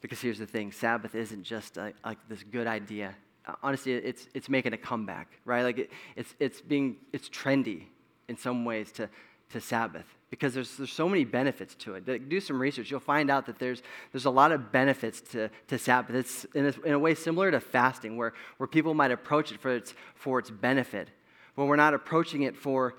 Because 0.01 0.21
here's 0.21 0.39
the 0.39 0.47
thing 0.47 0.73
Sabbath 0.73 1.15
isn't 1.15 1.45
just 1.45 1.77
a, 1.77 1.93
like 2.05 2.19
this 2.29 2.43
good 2.43 2.67
idea. 2.67 3.15
Uh, 3.47 3.53
honestly, 3.63 3.93
it's, 3.93 4.27
it's 4.33 4.49
making 4.49 4.73
a 4.73 4.77
comeback, 4.79 5.29
right? 5.45 5.63
Like 5.63 5.79
it, 5.79 5.91
it's, 6.17 6.35
it's 6.41 6.61
being, 6.63 6.97
it's 7.13 7.29
trendy 7.29 7.85
in 8.29 8.39
some 8.39 8.65
ways 8.65 8.91
to, 8.93 9.09
to 9.51 9.61
Sabbath 9.61 10.07
because 10.31 10.55
there's, 10.55 10.79
there's 10.79 10.93
so 10.93 11.07
many 11.11 11.25
benefits 11.25 11.75
to 11.75 11.95
it. 11.95 12.29
Do 12.31 12.41
some 12.41 12.59
research. 12.59 12.91
You'll 12.91 13.01
find 13.01 13.31
out 13.31 13.45
that 13.47 13.59
there's, 13.59 13.83
there's 14.13 14.25
a 14.25 14.31
lot 14.31 14.51
of 14.51 14.73
benefits 14.73 15.21
to, 15.33 15.51
to 15.69 15.79
Sabbath. 15.79 16.17
It's 16.17 16.47
in 16.55 16.67
a, 16.67 16.87
in 16.87 16.95
a 16.95 16.99
way 16.99 17.15
similar 17.15 17.51
to 17.51 17.61
fasting, 17.61 18.17
where, 18.17 18.33
where 18.57 18.67
people 18.67 18.95
might 18.95 19.11
approach 19.11 19.53
it 19.53 19.61
for 19.61 19.77
its, 19.77 19.93
for 20.15 20.39
its 20.39 20.51
benefit, 20.51 21.09
but 21.55 21.67
we're 21.67 21.77
not 21.77 21.93
approaching 21.93 22.43
it 22.43 22.57
for 22.57 22.95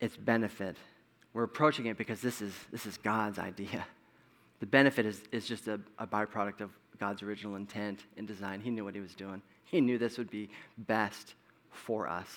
its 0.00 0.18
benefit. 0.18 0.76
We're 1.32 1.44
approaching 1.44 1.86
it 1.86 1.96
because 1.96 2.20
this 2.20 2.42
is, 2.42 2.52
this 2.72 2.86
is 2.86 2.96
God's 2.98 3.38
idea. 3.38 3.86
The 4.60 4.66
benefit 4.66 5.06
is, 5.06 5.22
is 5.32 5.46
just 5.46 5.68
a, 5.68 5.80
a 5.98 6.06
byproduct 6.06 6.60
of 6.60 6.68
God's 6.98 7.22
original 7.22 7.56
intent 7.56 8.00
and 8.18 8.28
design. 8.28 8.60
He 8.60 8.68
knew 8.68 8.84
what 8.84 8.94
he 8.94 9.00
was 9.00 9.14
doing, 9.14 9.40
he 9.64 9.80
knew 9.80 9.96
this 9.96 10.18
would 10.18 10.30
be 10.30 10.50
best 10.76 11.32
for 11.70 12.06
us. 12.06 12.28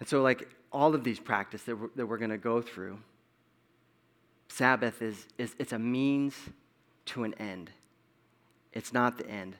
And 0.00 0.08
so, 0.08 0.22
like 0.22 0.48
all 0.72 0.94
of 0.94 1.04
these 1.04 1.20
practices 1.20 1.66
that 1.66 1.76
we're, 1.76 1.88
that 1.96 2.06
we're 2.06 2.18
going 2.18 2.30
to 2.30 2.38
go 2.38 2.62
through, 2.62 2.98
Sabbath 4.48 5.02
is, 5.02 5.26
is 5.38 5.54
it's 5.58 5.72
a 5.72 5.78
means 5.78 6.34
to 7.06 7.24
an 7.24 7.34
end. 7.34 7.70
It's 8.72 8.92
not 8.92 9.18
the 9.18 9.28
end. 9.28 9.56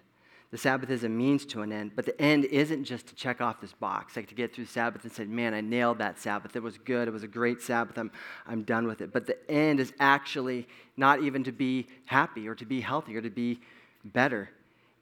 The 0.54 0.58
Sabbath 0.58 0.88
is 0.88 1.02
a 1.02 1.08
means 1.08 1.44
to 1.46 1.62
an 1.62 1.72
end, 1.72 1.96
but 1.96 2.06
the 2.06 2.22
end 2.22 2.44
isn't 2.44 2.84
just 2.84 3.08
to 3.08 3.14
check 3.16 3.40
off 3.40 3.60
this 3.60 3.72
box, 3.72 4.14
like 4.14 4.28
to 4.28 4.36
get 4.36 4.54
through 4.54 4.66
Sabbath 4.66 5.02
and 5.02 5.12
say, 5.12 5.24
man, 5.24 5.52
I 5.52 5.60
nailed 5.60 5.98
that 5.98 6.20
Sabbath. 6.20 6.54
It 6.54 6.62
was 6.62 6.78
good. 6.78 7.08
It 7.08 7.10
was 7.10 7.24
a 7.24 7.26
great 7.26 7.60
Sabbath. 7.60 7.98
I'm, 7.98 8.12
I'm 8.46 8.62
done 8.62 8.86
with 8.86 9.00
it. 9.00 9.12
But 9.12 9.26
the 9.26 9.36
end 9.50 9.80
is 9.80 9.92
actually 9.98 10.68
not 10.96 11.20
even 11.20 11.42
to 11.42 11.50
be 11.50 11.88
happy 12.04 12.46
or 12.46 12.54
to 12.54 12.64
be 12.64 12.80
healthy 12.80 13.16
or 13.16 13.20
to 13.20 13.30
be 13.30 13.58
better. 14.04 14.48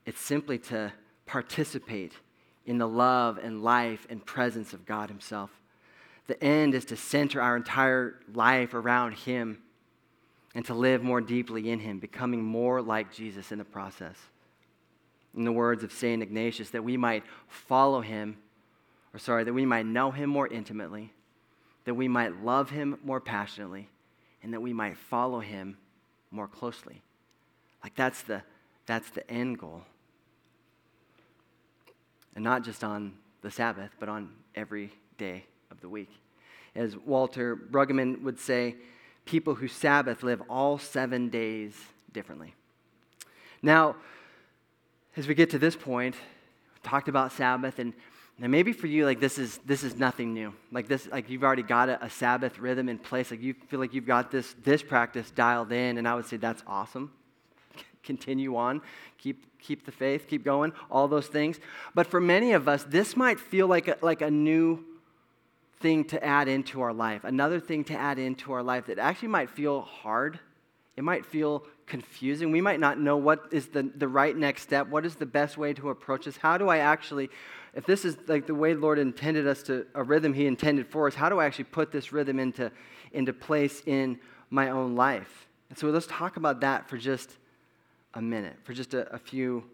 It's 0.07 0.23
simply 0.23 0.57
to 0.59 0.91
participate 1.27 2.15
in 2.65 2.79
the 2.79 2.89
love 2.89 3.37
and 3.37 3.63
life 3.63 4.07
and 4.09 4.25
presence 4.25 4.73
of 4.73 4.87
God 4.87 5.11
Himself. 5.11 5.51
The 6.29 6.43
end 6.43 6.75
is 6.75 6.87
to 6.87 6.97
center 6.97 7.43
our 7.43 7.59
entire 7.59 8.21
life 8.33 8.73
around 8.73 9.17
Him 9.17 9.59
and 10.55 10.65
to 10.65 10.73
live 10.73 11.03
more 11.03 11.21
deeply 11.21 11.69
in 11.69 11.81
Him, 11.81 11.99
becoming 11.99 12.43
more 12.43 12.81
like 12.81 13.13
Jesus 13.13 13.53
in 13.53 13.59
the 13.59 13.67
process. 13.67 14.17
In 15.37 15.45
the 15.45 15.53
words 15.53 15.83
of 15.83 15.93
St. 15.93 16.23
Ignatius, 16.23 16.71
that 16.71 16.85
we 16.85 16.97
might 16.97 17.25
follow 17.49 18.01
Him, 18.01 18.37
or 19.15 19.19
sorry, 19.19 19.45
that 19.45 19.53
we 19.53 19.65
might 19.65 19.87
know 19.87 20.11
Him 20.11 20.29
more 20.29 20.47
intimately, 20.47 21.13
that 21.85 21.95
we 21.95 22.09
might 22.09 22.45
love 22.45 22.71
Him 22.71 22.99
more 23.05 23.21
passionately, 23.21 23.89
and 24.43 24.53
that 24.53 24.61
we 24.61 24.73
might 24.73 24.97
follow 24.97 25.41
Him 25.41 25.79
more 26.31 26.49
closely. 26.49 27.03
Like 27.83 27.95
that's 27.95 28.23
the, 28.23 28.43
that's 28.87 29.11
the 29.11 29.29
end 29.31 29.59
goal. 29.59 29.83
And 32.35 32.45
not 32.45 32.65
just 32.65 32.85
on 32.85 33.13
the 33.43 33.51
Sabbath, 33.51 33.91
but 34.01 34.09
on 34.09 34.31
every 34.55 34.93
day 35.19 35.45
of 35.71 35.81
the 35.81 35.89
week. 35.89 36.11
As 36.75 36.97
Walter 36.97 37.57
Brueggemann 37.57 38.23
would 38.23 38.39
say, 38.39 38.77
people 39.25 39.55
who 39.55 39.69
Sabbath 39.69 40.23
live 40.23 40.43
all 40.49 40.79
seven 40.79 41.29
days 41.29 41.75
differently. 42.13 42.55
Now, 43.63 43.97
as 45.17 45.27
we 45.27 45.35
get 45.35 45.51
to 45.51 45.59
this 45.59 45.77
point, 45.77 46.15
talked 46.83 47.09
about 47.09 47.33
Sabbath, 47.33 47.79
and, 47.79 47.93
and 48.41 48.51
maybe 48.51 48.73
for 48.73 48.87
you, 48.87 49.05
like 49.05 49.21
this 49.21 49.39
is 49.39 49.59
this 49.67 49.85
is 49.85 49.97
nothing 49.97 50.33
new. 50.33 50.53
Like 50.71 50.89
this, 50.89 51.07
like 51.09 51.29
you've 51.29 51.45
already 51.45 51.63
got 51.63 51.89
a, 51.89 52.05
a 52.05 52.11
Sabbath 52.11 52.59
rhythm 52.59 52.89
in 52.89 52.99
place. 52.99 53.31
Like 53.31 53.43
you 53.43 53.55
feel 53.69 53.79
like 53.79 53.95
you've 53.95 54.07
got 54.07 54.31
this 54.31 54.55
this 54.65 54.83
practice 54.83 55.31
dialed 55.31 55.73
in, 55.73 55.99
and 55.99 56.09
I 56.09 56.15
would 56.15 56.27
say 56.27 56.37
that's 56.39 56.63
awesome 56.67 57.13
continue 58.03 58.57
on, 58.57 58.81
keep, 59.19 59.59
keep 59.61 59.87
the 59.87 59.93
faith, 59.93 60.27
keep 60.29 60.45
going, 60.45 60.73
all 60.91 61.09
those 61.09 61.27
things. 61.27 61.61
But 61.95 62.07
for 62.07 62.21
many 62.21 62.53
of 62.53 62.69
us, 62.69 62.85
this 62.85 63.17
might 63.17 63.39
feel 63.39 63.67
like 63.67 63.89
a, 63.89 63.97
like 64.03 64.23
a 64.23 64.31
new 64.31 64.85
thing 65.81 66.05
to 66.07 66.25
add 66.25 66.49
into 66.49 66.81
our 66.81 66.93
life, 66.93 67.25
another 67.25 67.61
thing 67.61 67.85
to 67.85 67.95
add 67.95 68.19
into 68.19 68.53
our 68.53 68.63
life 68.63 68.87
that 68.87 68.99
actually 68.99 69.29
might 69.29 69.51
feel 69.51 69.83
hard. 69.83 70.39
It 70.97 71.05
might 71.05 71.27
feel 71.27 71.65
confusing. 71.87 72.51
We 72.51 72.61
might 72.61 72.81
not 72.81 72.99
know 72.99 73.17
what 73.17 73.47
is 73.51 73.69
the, 73.69 73.83
the 73.83 74.09
right 74.09 74.37
next 74.37 74.63
step. 74.63 74.89
What 74.89 75.05
is 75.05 75.17
the 75.17 75.27
best 75.27 75.59
way 75.59 75.73
to 75.75 75.91
approach 75.91 76.25
this? 76.25 76.37
How 76.37 76.59
do 76.59 76.69
I 76.69 76.79
actually, 76.79 77.31
if 77.75 77.87
this 77.87 78.05
is 78.05 78.17
like 78.27 78.47
the 78.47 78.55
way 78.55 78.75
Lord 78.75 78.99
intended 78.99 79.47
us 79.47 79.63
to, 79.65 79.87
a 79.95 80.03
rhythm 80.03 80.33
He 80.33 80.47
intended 80.47 80.87
for 80.87 81.07
us, 81.07 81.15
how 81.15 81.29
do 81.29 81.39
I 81.39 81.47
actually 81.47 81.65
put 81.65 81.93
this 81.93 82.13
rhythm 82.13 82.39
into, 82.39 82.71
into 83.13 83.33
place 83.33 83.83
in 83.87 84.19
my 84.51 84.71
own 84.71 84.95
life? 84.95 85.49
And 85.69 85.79
so 85.79 85.89
let's 85.89 86.07
talk 86.07 86.37
about 86.37 86.61
that 86.61 86.89
for 86.89 86.97
just 86.97 87.31
a 88.15 88.23
minute, 88.23 88.57
for 88.65 88.75
just 88.75 88.95
a, 88.95 89.13
a 89.15 89.19
few 89.19 89.65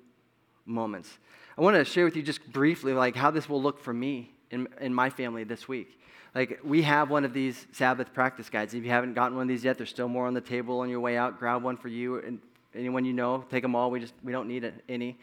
moments. 0.64 1.18
I 1.56 1.60
want 1.62 1.76
to 1.76 1.84
share 1.84 2.04
with 2.04 2.16
you 2.16 2.22
just 2.22 2.52
briefly 2.52 2.92
like 2.92 3.16
how 3.16 3.30
this 3.30 3.48
will 3.48 3.60
look 3.60 3.80
for 3.80 3.92
me 3.92 4.30
in, 4.50 4.68
in 4.80 4.94
my 4.94 5.10
family 5.10 5.44
this 5.44 5.68
week. 5.68 5.98
Like 6.34 6.60
we 6.62 6.82
have 6.82 7.10
one 7.10 7.24
of 7.24 7.32
these 7.32 7.66
Sabbath 7.72 8.12
practice 8.12 8.50
guides. 8.50 8.74
If 8.74 8.84
you 8.84 8.90
haven't 8.90 9.14
gotten 9.14 9.36
one 9.36 9.42
of 9.42 9.48
these 9.48 9.64
yet, 9.64 9.78
there's 9.78 9.90
still 9.90 10.08
more 10.08 10.26
on 10.26 10.34
the 10.34 10.40
table 10.40 10.80
on 10.80 10.88
your 10.88 11.00
way 11.00 11.16
out. 11.16 11.38
Grab 11.38 11.62
one 11.62 11.76
for 11.76 11.88
you 11.88 12.18
and 12.18 12.38
anyone 12.74 13.04
you 13.04 13.12
know. 13.12 13.44
Take 13.50 13.62
them 13.62 13.74
all. 13.74 13.90
We 13.90 14.00
just 14.00 14.14
we 14.22 14.32
don't 14.32 14.48
need 14.48 14.70
any. 14.88 15.16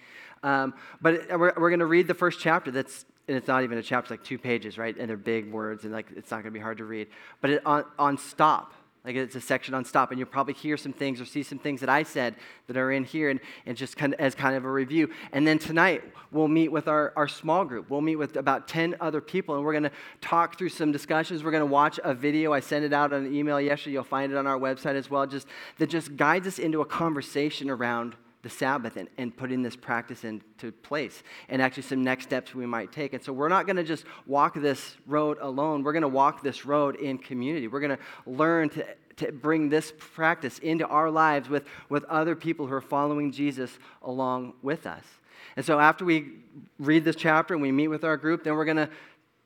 Um, 0.43 0.73
but 1.01 1.27
we're, 1.29 1.53
we're 1.57 1.69
going 1.69 1.79
to 1.79 1.85
read 1.85 2.07
the 2.07 2.13
first 2.13 2.39
chapter. 2.39 2.71
That's 2.71 3.05
and 3.27 3.37
it's 3.37 3.47
not 3.47 3.63
even 3.63 3.77
a 3.77 3.83
chapter, 3.83 4.13
it's 4.13 4.19
like 4.19 4.23
two 4.23 4.37
pages, 4.37 4.77
right? 4.77 4.95
And 4.95 5.09
they're 5.09 5.17
big 5.17 5.51
words, 5.51 5.83
and 5.83 5.93
like 5.93 6.07
it's 6.15 6.29
not 6.29 6.37
going 6.37 6.45
to 6.45 6.51
be 6.51 6.59
hard 6.59 6.77
to 6.77 6.85
read. 6.85 7.07
But 7.41 7.49
it, 7.51 7.65
on 7.65 7.85
on 7.97 8.17
stop 8.17 8.73
like 9.05 9.15
it's 9.15 9.35
a 9.35 9.41
section 9.41 9.73
on 9.73 9.85
stop, 9.85 10.09
and 10.09 10.19
you'll 10.19 10.27
probably 10.27 10.55
hear 10.55 10.77
some 10.77 10.91
things 10.91 11.21
or 11.21 11.25
see 11.25 11.43
some 11.43 11.59
things 11.59 11.79
that 11.81 11.89
I 11.89 12.03
said 12.03 12.35
that 12.67 12.75
are 12.75 12.91
in 12.91 13.03
here, 13.03 13.29
and, 13.29 13.39
and 13.65 13.77
just 13.77 13.95
kind 13.97 14.13
of, 14.13 14.19
as 14.19 14.33
kind 14.33 14.55
of 14.55 14.65
a 14.65 14.71
review. 14.71 15.11
And 15.31 15.45
then 15.45 15.59
tonight, 15.59 16.03
we'll 16.31 16.47
meet 16.47 16.69
with 16.71 16.87
our, 16.87 17.13
our 17.15 17.27
small 17.27 17.65
group. 17.65 17.89
We'll 17.89 18.01
meet 18.01 18.15
with 18.15 18.35
about 18.35 18.67
10 18.67 18.95
other 18.99 19.21
people, 19.21 19.55
and 19.55 19.63
we're 19.63 19.73
going 19.73 19.83
to 19.83 19.91
talk 20.21 20.57
through 20.57 20.69
some 20.69 20.91
discussions. 20.91 21.43
We're 21.43 21.51
going 21.51 21.61
to 21.61 21.67
watch 21.67 21.99
a 22.03 22.13
video. 22.13 22.51
I 22.51 22.59
sent 22.59 22.83
it 22.83 22.93
out 22.93 23.13
on 23.13 23.25
an 23.25 23.33
email 23.33 23.61
yesterday. 23.61 23.93
You'll 23.93 24.03
find 24.03 24.31
it 24.31 24.37
on 24.37 24.47
our 24.47 24.57
website 24.57 24.95
as 24.95 25.09
well, 25.09 25.27
just, 25.27 25.47
that 25.77 25.87
just 25.87 26.15
guides 26.17 26.47
us 26.47 26.57
into 26.57 26.81
a 26.81 26.85
conversation 26.85 27.69
around 27.69 28.15
the 28.45 28.49
Sabbath 28.51 28.95
and, 28.95 29.09
and 29.17 29.35
putting 29.35 29.63
this 29.63 29.75
practice 29.75 30.23
into 30.23 30.71
place 30.71 31.23
and 31.49 31.63
actually 31.63 31.81
some 31.81 32.03
next 32.03 32.25
steps 32.25 32.53
we 32.53 32.67
might 32.67 32.91
take. 32.91 33.13
And 33.13 33.23
so 33.23 33.33
we're 33.33 33.49
not 33.49 33.65
going 33.65 33.77
to 33.77 33.83
just 33.83 34.05
walk 34.27 34.53
this 34.53 34.97
road 35.07 35.39
alone. 35.41 35.81
We're 35.81 35.93
going 35.93 36.03
to 36.03 36.07
walk 36.07 36.43
this 36.43 36.63
road 36.63 36.95
in 36.97 37.17
community. 37.17 37.67
We're 37.67 37.79
going 37.79 37.97
to 37.97 38.03
learn 38.27 38.69
to, 38.69 38.85
to 39.15 39.31
bring 39.31 39.69
this 39.69 39.91
practice 39.97 40.59
into 40.59 40.85
our 40.85 41.09
lives 41.09 41.49
with, 41.49 41.63
with 41.89 42.03
other 42.03 42.35
people 42.35 42.67
who 42.67 42.75
are 42.75 42.81
following 42.81 43.31
Jesus 43.31 43.79
along 44.03 44.53
with 44.61 44.85
us. 44.85 45.03
And 45.55 45.65
so 45.65 45.79
after 45.79 46.05
we 46.05 46.33
read 46.77 47.03
this 47.03 47.15
chapter 47.15 47.55
and 47.55 47.63
we 47.63 47.71
meet 47.71 47.87
with 47.87 48.03
our 48.03 48.15
group, 48.15 48.43
then 48.43 48.53
we're 48.53 48.65
going 48.65 48.77
to 48.77 48.89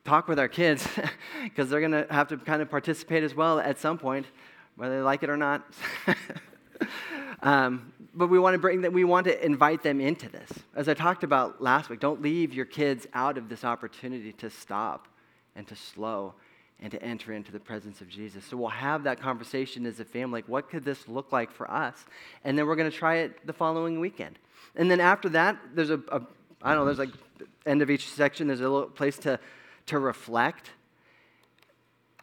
talk 0.03 0.27
with 0.27 0.39
our 0.39 0.49
kids 0.49 0.85
because 1.45 1.69
they're 1.69 1.79
going 1.79 1.93
to 1.93 2.05
have 2.11 2.27
to 2.27 2.37
kind 2.37 2.61
of 2.61 2.69
participate 2.69 3.23
as 3.23 3.33
well 3.33 3.61
at 3.61 3.79
some 3.79 3.97
point, 3.97 4.25
whether 4.75 4.97
they 4.97 5.01
like 5.01 5.23
it 5.23 5.29
or 5.29 5.37
not. 5.37 5.65
um, 7.41 7.93
but 8.19 8.29
we 8.29 8.37
want 8.37 8.53
to 8.53 8.59
bring 8.59 8.81
that 8.81 8.91
we 8.91 9.05
want 9.05 9.25
to 9.25 9.45
invite 9.45 9.81
them 9.81 10.01
into 10.01 10.27
this. 10.27 10.51
As 10.75 10.89
i 10.89 10.93
talked 10.93 11.23
about 11.23 11.61
last 11.61 11.89
week 11.89 12.01
don't 12.01 12.21
leave 12.21 12.53
your 12.53 12.65
kids 12.65 13.07
out 13.13 13.37
of 13.37 13.47
this 13.47 13.63
opportunity 13.63 14.33
to 14.33 14.49
stop 14.49 15.07
and 15.55 15.65
to 15.69 15.75
slow 15.75 16.33
and 16.81 16.91
to 16.91 17.01
enter 17.01 17.31
into 17.31 17.53
the 17.53 17.61
presence 17.61 18.01
of 18.01 18.09
jesus. 18.09 18.43
So 18.43 18.57
we'll 18.57 18.67
have 18.67 19.05
that 19.05 19.21
conversation 19.21 19.85
as 19.85 20.01
a 20.01 20.05
family 20.05 20.41
like 20.41 20.49
what 20.49 20.69
could 20.69 20.83
this 20.83 21.07
look 21.07 21.31
like 21.31 21.49
for 21.49 21.71
us? 21.71 22.05
And 22.43 22.57
then 22.57 22.67
we're 22.67 22.75
going 22.75 22.91
to 22.91 22.97
try 22.97 23.15
it 23.19 23.47
the 23.47 23.53
following 23.53 24.01
weekend. 24.01 24.37
And 24.75 24.91
then 24.91 24.99
after 24.99 25.29
that 25.29 25.57
there's 25.73 25.89
a, 25.89 26.01
a 26.11 26.21
i 26.61 26.73
don't 26.73 26.79
know 26.79 26.85
there's 26.85 26.99
like 26.99 27.13
end 27.65 27.81
of 27.81 27.89
each 27.89 28.09
section 28.09 28.47
there's 28.47 28.59
a 28.59 28.63
little 28.63 28.89
place 28.89 29.17
to 29.19 29.39
to 29.85 29.97
reflect. 29.97 30.71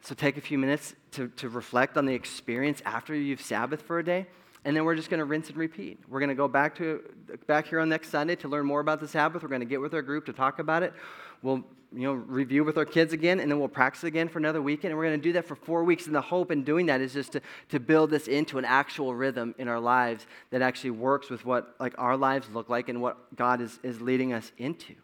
So 0.03 0.13
take 0.13 0.37
a 0.37 0.41
few 0.41 0.59
minutes 0.59 0.93
to, 1.13 1.27
to 1.29 1.49
reflect 1.49 1.97
on 1.97 2.05
the 2.05 2.13
experience 2.13 2.83
after 2.85 3.15
you've 3.15 3.41
sabbath 3.41 3.81
for 3.81 3.97
a 3.97 4.05
day 4.05 4.27
and 4.67 4.75
then 4.75 4.83
we're 4.83 4.95
just 4.95 5.09
going 5.09 5.19
to 5.19 5.25
rinse 5.25 5.47
and 5.47 5.55
repeat. 5.55 5.97
We're 6.09 6.19
going 6.19 6.27
to 6.27 6.35
go 6.35 6.49
back 6.49 6.75
to 6.75 7.01
back 7.47 7.67
here 7.67 7.79
on 7.79 7.87
next 7.87 8.09
Sunday 8.09 8.35
to 8.35 8.49
learn 8.49 8.65
more 8.65 8.81
about 8.81 8.99
the 8.99 9.07
Sabbath. 9.07 9.41
We're 9.41 9.47
going 9.47 9.61
to 9.61 9.65
get 9.65 9.79
with 9.79 9.93
our 9.93 10.01
group 10.01 10.25
to 10.25 10.33
talk 10.33 10.59
about 10.59 10.83
it. 10.83 10.93
We'll 11.41 11.63
you 11.93 12.01
know 12.01 12.11
review 12.11 12.65
with 12.65 12.77
our 12.77 12.83
kids 12.83 13.13
again, 13.13 13.39
and 13.39 13.49
then 13.49 13.59
we'll 13.59 13.69
practice 13.69 14.03
again 14.03 14.27
for 14.27 14.39
another 14.39 14.61
weekend. 14.61 14.91
And 14.91 14.97
we're 14.97 15.05
going 15.05 15.21
to 15.21 15.23
do 15.23 15.31
that 15.33 15.47
for 15.47 15.55
four 15.55 15.85
weeks. 15.85 16.05
And 16.05 16.13
the 16.13 16.19
hope 16.19 16.51
in 16.51 16.65
doing 16.65 16.87
that 16.87 16.99
is 16.99 17.13
just 17.13 17.31
to, 17.31 17.41
to 17.69 17.79
build 17.79 18.09
this 18.09 18.27
into 18.27 18.57
an 18.57 18.65
actual 18.65 19.15
rhythm 19.15 19.55
in 19.57 19.69
our 19.69 19.79
lives 19.79 20.27
that 20.51 20.61
actually 20.61 20.91
works 20.91 21.29
with 21.29 21.45
what 21.45 21.73
like 21.79 21.93
our 21.97 22.17
lives 22.17 22.49
look 22.53 22.67
like 22.67 22.89
and 22.89 23.01
what 23.01 23.33
God 23.37 23.61
is, 23.61 23.79
is 23.83 24.01
leading 24.01 24.33
us 24.33 24.51
into. 24.57 24.95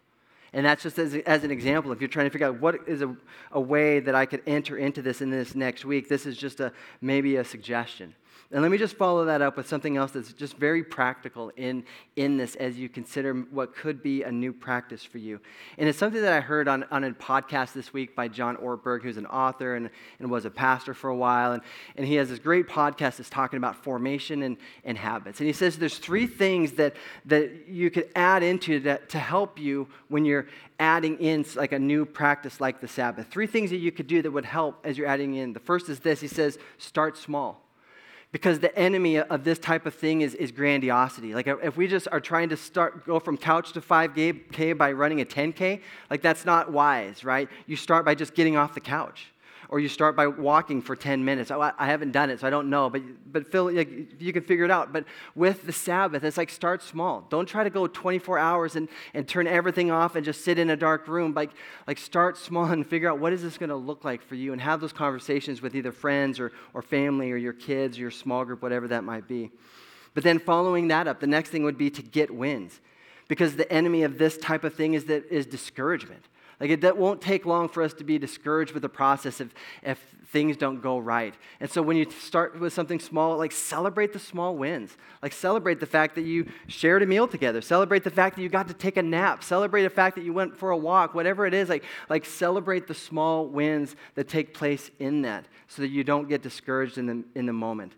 And 0.51 0.65
that's 0.65 0.83
just 0.83 0.99
as, 0.99 1.15
as 1.15 1.45
an 1.45 1.51
example. 1.51 1.93
If 1.93 2.01
you're 2.01 2.09
trying 2.09 2.25
to 2.25 2.31
figure 2.31 2.47
out 2.47 2.59
what 2.59 2.85
is 2.85 3.01
a, 3.01 3.15
a 3.53 3.61
way 3.61 4.01
that 4.01 4.13
I 4.13 4.25
could 4.25 4.41
enter 4.45 4.77
into 4.77 5.01
this 5.01 5.21
in 5.21 5.29
this 5.29 5.55
next 5.55 5.85
week, 5.85 6.09
this 6.09 6.25
is 6.25 6.35
just 6.35 6.59
a 6.59 6.73
maybe 6.99 7.37
a 7.37 7.45
suggestion. 7.45 8.13
And 8.53 8.61
let 8.61 8.69
me 8.69 8.77
just 8.77 8.95
follow 8.97 9.25
that 9.25 9.41
up 9.41 9.57
with 9.57 9.67
something 9.67 9.97
else 9.97 10.11
that's 10.11 10.31
just 10.31 10.57
very 10.57 10.83
practical 10.83 11.51
in, 11.57 11.83
in 12.15 12.37
this 12.37 12.53
as 12.53 12.77
you 12.77 12.87
consider 12.87 13.33
what 13.33 13.75
could 13.75 14.03
be 14.03 14.21
a 14.21 14.31
new 14.31 14.53
practice 14.53 15.03
for 15.03 15.17
you. 15.17 15.39
And 15.79 15.89
it's 15.89 15.97
something 15.97 16.21
that 16.21 16.33
I 16.33 16.39
heard 16.39 16.67
on, 16.67 16.83
on 16.91 17.03
a 17.03 17.11
podcast 17.13 17.73
this 17.73 17.93
week 17.93 18.15
by 18.15 18.27
John 18.27 18.55
Ortberg, 18.57 19.01
who's 19.01 19.17
an 19.17 19.25
author 19.25 19.73
and, 19.73 19.89
and 20.19 20.29
was 20.29 20.45
a 20.45 20.51
pastor 20.51 20.93
for 20.93 21.09
a 21.09 21.15
while. 21.15 21.53
And, 21.53 21.63
and 21.95 22.05
he 22.05 22.13
has 22.15 22.29
this 22.29 22.37
great 22.37 22.67
podcast 22.67 23.17
that's 23.17 23.29
talking 23.31 23.57
about 23.57 23.83
formation 23.83 24.43
and, 24.43 24.57
and 24.85 24.99
habits. 24.99 25.39
And 25.39 25.47
he 25.47 25.53
says 25.53 25.79
there's 25.79 25.97
three 25.97 26.27
things 26.27 26.73
that, 26.73 26.95
that 27.25 27.67
you 27.67 27.89
could 27.89 28.09
add 28.15 28.43
into 28.43 28.81
that 28.81 29.09
to 29.09 29.17
help 29.17 29.57
you 29.57 29.87
when 30.09 30.25
you're 30.25 30.45
adding 30.77 31.17
in 31.17 31.43
like 31.55 31.71
a 31.71 31.79
new 31.79 32.05
practice 32.05 32.61
like 32.61 32.81
the 32.81 32.87
Sabbath. 32.87 33.25
Three 33.31 33.47
things 33.47 33.71
that 33.71 33.77
you 33.77 33.91
could 33.91 34.05
do 34.05 34.21
that 34.21 34.29
would 34.29 34.45
help 34.45 34.85
as 34.85 34.95
you're 34.95 35.07
adding 35.07 35.33
in. 35.33 35.53
The 35.53 35.59
first 35.59 35.89
is 35.89 36.01
this 36.01 36.21
he 36.21 36.27
says, 36.27 36.59
start 36.77 37.17
small 37.17 37.62
because 38.33 38.59
the 38.59 38.75
enemy 38.77 39.19
of 39.19 39.43
this 39.43 39.59
type 39.59 39.85
of 39.85 39.93
thing 39.93 40.21
is, 40.21 40.33
is 40.33 40.51
grandiosity. 40.51 41.35
Like 41.35 41.47
if 41.47 41.77
we 41.77 41.87
just 41.87 42.07
are 42.11 42.19
trying 42.19 42.49
to 42.49 42.57
start 42.57 43.05
go 43.05 43.19
from 43.19 43.37
couch 43.37 43.71
to 43.73 43.79
5K 43.79 44.75
by 44.77 44.91
running 44.91 45.21
a 45.21 45.25
10K, 45.25 45.79
like 46.09 46.21
that's 46.21 46.43
not 46.43 46.71
wise, 46.71 47.23
right? 47.23 47.47
You 47.67 47.77
start 47.77 48.03
by 48.03 48.15
just 48.15 48.33
getting 48.33 48.57
off 48.57 48.73
the 48.73 48.81
couch 48.81 49.27
or 49.73 49.79
you 49.79 49.89
start 49.89 50.15
by 50.15 50.27
walking 50.27 50.83
for 50.83 50.95
10 50.95 51.25
minutes. 51.25 51.49
Oh, 51.49 51.59
I, 51.59 51.73
I 51.79 51.87
haven't 51.87 52.11
done 52.11 52.29
it, 52.29 52.41
so 52.41 52.45
I 52.45 52.51
don't 52.51 52.69
know, 52.69 52.91
but, 52.91 53.01
but 53.31 53.51
Phil, 53.51 53.73
like, 53.73 54.21
you 54.21 54.31
can 54.31 54.43
figure 54.43 54.65
it 54.65 54.69
out. 54.69 54.93
But 54.93 55.05
with 55.33 55.65
the 55.65 55.73
Sabbath, 55.73 56.23
it's 56.23 56.37
like 56.37 56.51
start 56.51 56.83
small. 56.83 57.25
Don't 57.31 57.47
try 57.47 57.63
to 57.63 57.71
go 57.71 57.87
24 57.87 58.37
hours 58.37 58.75
and, 58.75 58.87
and 59.15 59.27
turn 59.27 59.47
everything 59.47 59.89
off 59.89 60.15
and 60.15 60.23
just 60.23 60.45
sit 60.45 60.59
in 60.59 60.69
a 60.69 60.75
dark 60.75 61.07
room. 61.07 61.33
Like, 61.33 61.49
like 61.87 61.97
start 61.97 62.37
small 62.37 62.65
and 62.65 62.85
figure 62.85 63.09
out 63.09 63.17
what 63.17 63.33
is 63.33 63.41
this 63.41 63.57
going 63.57 63.71
to 63.71 63.75
look 63.75 64.05
like 64.05 64.21
for 64.21 64.35
you 64.35 64.51
and 64.51 64.61
have 64.61 64.79
those 64.79 64.93
conversations 64.93 65.59
with 65.59 65.75
either 65.75 65.91
friends 65.91 66.39
or, 66.39 66.51
or 66.75 66.83
family 66.83 67.31
or 67.31 67.37
your 67.37 67.53
kids 67.53 67.97
or 67.97 68.01
your 68.01 68.11
small 68.11 68.45
group, 68.45 68.61
whatever 68.61 68.87
that 68.89 69.03
might 69.03 69.27
be. 69.27 69.49
But 70.13 70.23
then 70.23 70.37
following 70.37 70.89
that 70.89 71.07
up, 71.07 71.19
the 71.19 71.25
next 71.25 71.49
thing 71.49 71.63
would 71.63 71.79
be 71.79 71.89
to 71.89 72.03
get 72.03 72.29
wins. 72.29 72.79
Because 73.27 73.55
the 73.55 73.71
enemy 73.73 74.03
of 74.03 74.19
this 74.19 74.37
type 74.37 74.63
of 74.63 74.75
thing 74.75 74.93
is, 74.93 75.05
that, 75.05 75.25
is 75.31 75.47
discouragement. 75.47 76.25
Like 76.63 76.81
it 76.81 76.97
won't 76.97 77.19
take 77.19 77.45
long 77.45 77.67
for 77.67 77.83
us 77.83 77.93
to 77.95 78.05
be 78.05 78.17
discouraged 78.17 78.71
with 78.71 78.83
the 78.83 78.89
process 78.89 79.41
if, 79.41 79.53
if 79.81 79.99
things 80.27 80.55
don't 80.55 80.81
go 80.81 80.97
right. 80.97 81.33
And 81.59 81.69
so 81.69 81.81
when 81.81 81.97
you 81.97 82.09
start 82.09 82.57
with 82.57 82.71
something 82.71 83.01
small, 83.01 83.37
like 83.37 83.51
celebrate 83.51 84.13
the 84.13 84.19
small 84.19 84.55
wins. 84.55 84.95
Like 85.21 85.33
celebrate 85.33 85.81
the 85.81 85.85
fact 85.85 86.15
that 86.15 86.21
you 86.21 86.49
shared 86.67 87.03
a 87.03 87.05
meal 87.05 87.27
together. 87.27 87.59
Celebrate 87.59 88.05
the 88.05 88.09
fact 88.09 88.37
that 88.37 88.43
you 88.43 88.47
got 88.47 88.69
to 88.69 88.73
take 88.73 88.95
a 88.95 89.03
nap. 89.03 89.43
Celebrate 89.43 89.83
the 89.83 89.89
fact 89.89 90.15
that 90.15 90.23
you 90.23 90.31
went 90.31 90.55
for 90.55 90.69
a 90.69 90.77
walk. 90.77 91.13
Whatever 91.13 91.45
it 91.45 91.53
is, 91.53 91.67
like, 91.67 91.83
like 92.07 92.23
celebrate 92.23 92.87
the 92.87 92.93
small 92.93 93.45
wins 93.45 93.97
that 94.15 94.29
take 94.29 94.53
place 94.53 94.89
in 94.99 95.23
that 95.23 95.43
so 95.67 95.81
that 95.81 95.89
you 95.89 96.05
don't 96.05 96.29
get 96.29 96.41
discouraged 96.41 96.97
in 96.97 97.07
the, 97.07 97.25
in 97.35 97.45
the 97.45 97.51
moment. 97.51 97.91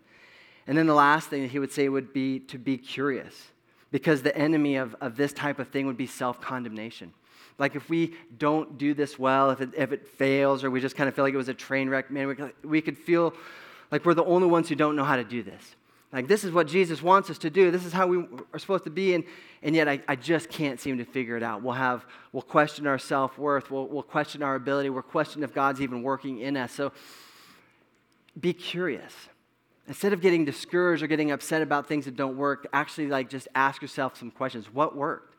And 0.66 0.76
then 0.76 0.88
the 0.88 0.94
last 0.94 1.28
thing 1.28 1.42
that 1.42 1.52
he 1.52 1.60
would 1.60 1.70
say 1.70 1.88
would 1.88 2.12
be 2.12 2.40
to 2.40 2.58
be 2.58 2.78
curious 2.78 3.52
because 3.92 4.22
the 4.22 4.36
enemy 4.36 4.74
of, 4.74 4.96
of 5.00 5.16
this 5.16 5.32
type 5.32 5.60
of 5.60 5.68
thing 5.68 5.86
would 5.86 5.96
be 5.96 6.08
self 6.08 6.40
condemnation. 6.40 7.12
Like 7.58 7.74
if 7.74 7.88
we 7.88 8.14
don't 8.36 8.76
do 8.76 8.92
this 8.92 9.18
well, 9.18 9.50
if 9.50 9.60
it, 9.60 9.70
if 9.76 9.92
it 9.92 10.06
fails, 10.06 10.62
or 10.62 10.70
we 10.70 10.80
just 10.80 10.96
kind 10.96 11.08
of 11.08 11.14
feel 11.14 11.24
like 11.24 11.34
it 11.34 11.38
was 11.38 11.48
a 11.48 11.54
train 11.54 11.88
wreck, 11.88 12.10
man, 12.10 12.28
we, 12.28 12.68
we 12.68 12.80
could 12.82 12.98
feel 12.98 13.34
like 13.90 14.04
we're 14.04 14.14
the 14.14 14.24
only 14.24 14.46
ones 14.46 14.68
who 14.68 14.74
don't 14.74 14.96
know 14.96 15.04
how 15.04 15.16
to 15.16 15.24
do 15.24 15.42
this. 15.42 15.76
Like 16.12 16.28
this 16.28 16.44
is 16.44 16.52
what 16.52 16.66
Jesus 16.66 17.02
wants 17.02 17.30
us 17.30 17.38
to 17.38 17.50
do. 17.50 17.70
This 17.70 17.84
is 17.84 17.92
how 17.92 18.06
we 18.06 18.26
are 18.52 18.58
supposed 18.58 18.84
to 18.84 18.90
be, 18.90 19.14
and, 19.14 19.24
and 19.62 19.74
yet 19.74 19.88
I, 19.88 20.00
I 20.06 20.16
just 20.16 20.48
can't 20.48 20.80
seem 20.80 20.98
to 20.98 21.04
figure 21.04 21.36
it 21.36 21.42
out. 21.42 21.62
We'll 21.62 21.74
have 21.74 22.06
we'll 22.32 22.42
question 22.42 22.86
our 22.86 22.98
self-worth, 22.98 23.70
we'll, 23.70 23.86
we'll 23.86 24.02
question 24.02 24.42
our 24.42 24.54
ability, 24.54 24.90
we'll 24.90 25.02
question 25.02 25.42
if 25.42 25.52
God's 25.52 25.80
even 25.80 26.02
working 26.02 26.40
in 26.40 26.56
us. 26.56 26.72
So 26.72 26.92
be 28.38 28.52
curious. 28.52 29.12
Instead 29.88 30.12
of 30.12 30.20
getting 30.20 30.44
discouraged 30.44 31.02
or 31.02 31.06
getting 31.06 31.30
upset 31.30 31.62
about 31.62 31.86
things 31.86 32.04
that 32.06 32.16
don't 32.16 32.36
work, 32.36 32.66
actually 32.72 33.06
like 33.06 33.30
just 33.30 33.48
ask 33.54 33.80
yourself 33.80 34.16
some 34.18 34.30
questions. 34.30 34.66
What 34.72 34.96
worked? 34.96 35.36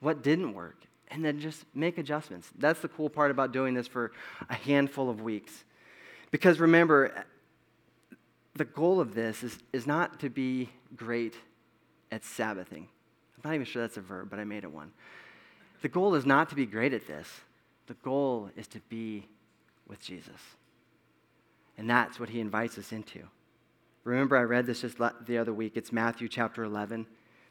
What 0.00 0.22
didn't 0.22 0.54
work? 0.54 0.84
And 1.08 1.24
then 1.24 1.40
just 1.40 1.64
make 1.74 1.98
adjustments. 1.98 2.50
That's 2.58 2.80
the 2.80 2.88
cool 2.88 3.08
part 3.08 3.30
about 3.30 3.52
doing 3.52 3.74
this 3.74 3.86
for 3.86 4.12
a 4.48 4.54
handful 4.54 5.10
of 5.10 5.20
weeks. 5.20 5.64
Because 6.30 6.58
remember, 6.58 7.24
the 8.54 8.64
goal 8.64 9.00
of 9.00 9.14
this 9.14 9.42
is, 9.42 9.58
is 9.72 9.86
not 9.86 10.20
to 10.20 10.30
be 10.30 10.70
great 10.96 11.34
at 12.10 12.24
Sabbathing. 12.24 12.88
I'm 13.36 13.50
not 13.50 13.54
even 13.54 13.66
sure 13.66 13.82
that's 13.82 13.96
a 13.96 14.00
verb, 14.00 14.30
but 14.30 14.38
I 14.38 14.44
made 14.44 14.64
it 14.64 14.72
one. 14.72 14.92
The 15.82 15.88
goal 15.88 16.14
is 16.14 16.24
not 16.24 16.48
to 16.48 16.54
be 16.54 16.66
great 16.66 16.92
at 16.92 17.06
this, 17.06 17.28
the 17.86 17.94
goal 17.94 18.50
is 18.56 18.66
to 18.68 18.80
be 18.88 19.28
with 19.86 20.00
Jesus. 20.00 20.40
And 21.76 21.90
that's 21.90 22.18
what 22.18 22.30
he 22.30 22.40
invites 22.40 22.78
us 22.78 22.92
into. 22.92 23.20
Remember, 24.04 24.36
I 24.36 24.42
read 24.42 24.66
this 24.66 24.82
just 24.82 24.98
the 25.26 25.38
other 25.38 25.52
week. 25.52 25.72
It's 25.76 25.92
Matthew 25.92 26.28
chapter 26.28 26.62
11. 26.62 27.06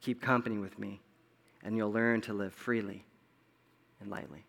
Keep 0.00 0.22
company 0.22 0.58
with 0.58 0.78
me, 0.78 1.00
and 1.62 1.76
you'll 1.76 1.92
learn 1.92 2.20
to 2.22 2.32
live 2.32 2.54
freely 2.54 3.04
and 4.00 4.10
lightly. 4.10 4.44